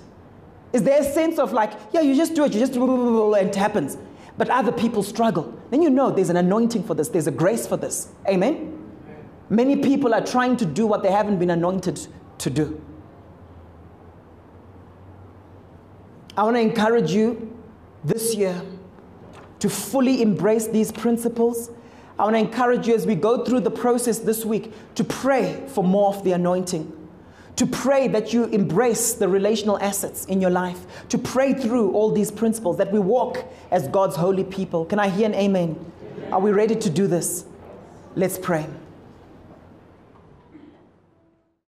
[0.73, 3.55] Is there a sense of like, yeah, you just do it, you just and it
[3.55, 3.97] happens
[4.37, 5.53] but other people struggle.
[5.69, 8.09] Then you know there's an anointing for this, there's a grace for this.
[8.27, 8.79] Amen?
[9.49, 12.07] Many people are trying to do what they haven't been anointed
[12.39, 12.81] to do.
[16.35, 17.55] I want to encourage you
[18.03, 18.59] this year
[19.63, 21.71] to fully embrace these principles.
[22.19, 25.63] I want to encourage you as we go through the process this week to pray
[25.69, 26.99] for more of the anointing
[27.55, 32.11] to pray that you embrace the relational assets in your life, to pray through all
[32.11, 34.85] these principles, that we walk as God's holy people.
[34.85, 35.77] Can I hear an amen?
[36.17, 36.33] amen?
[36.33, 37.45] Are we ready to do this?
[38.15, 38.67] Let's pray.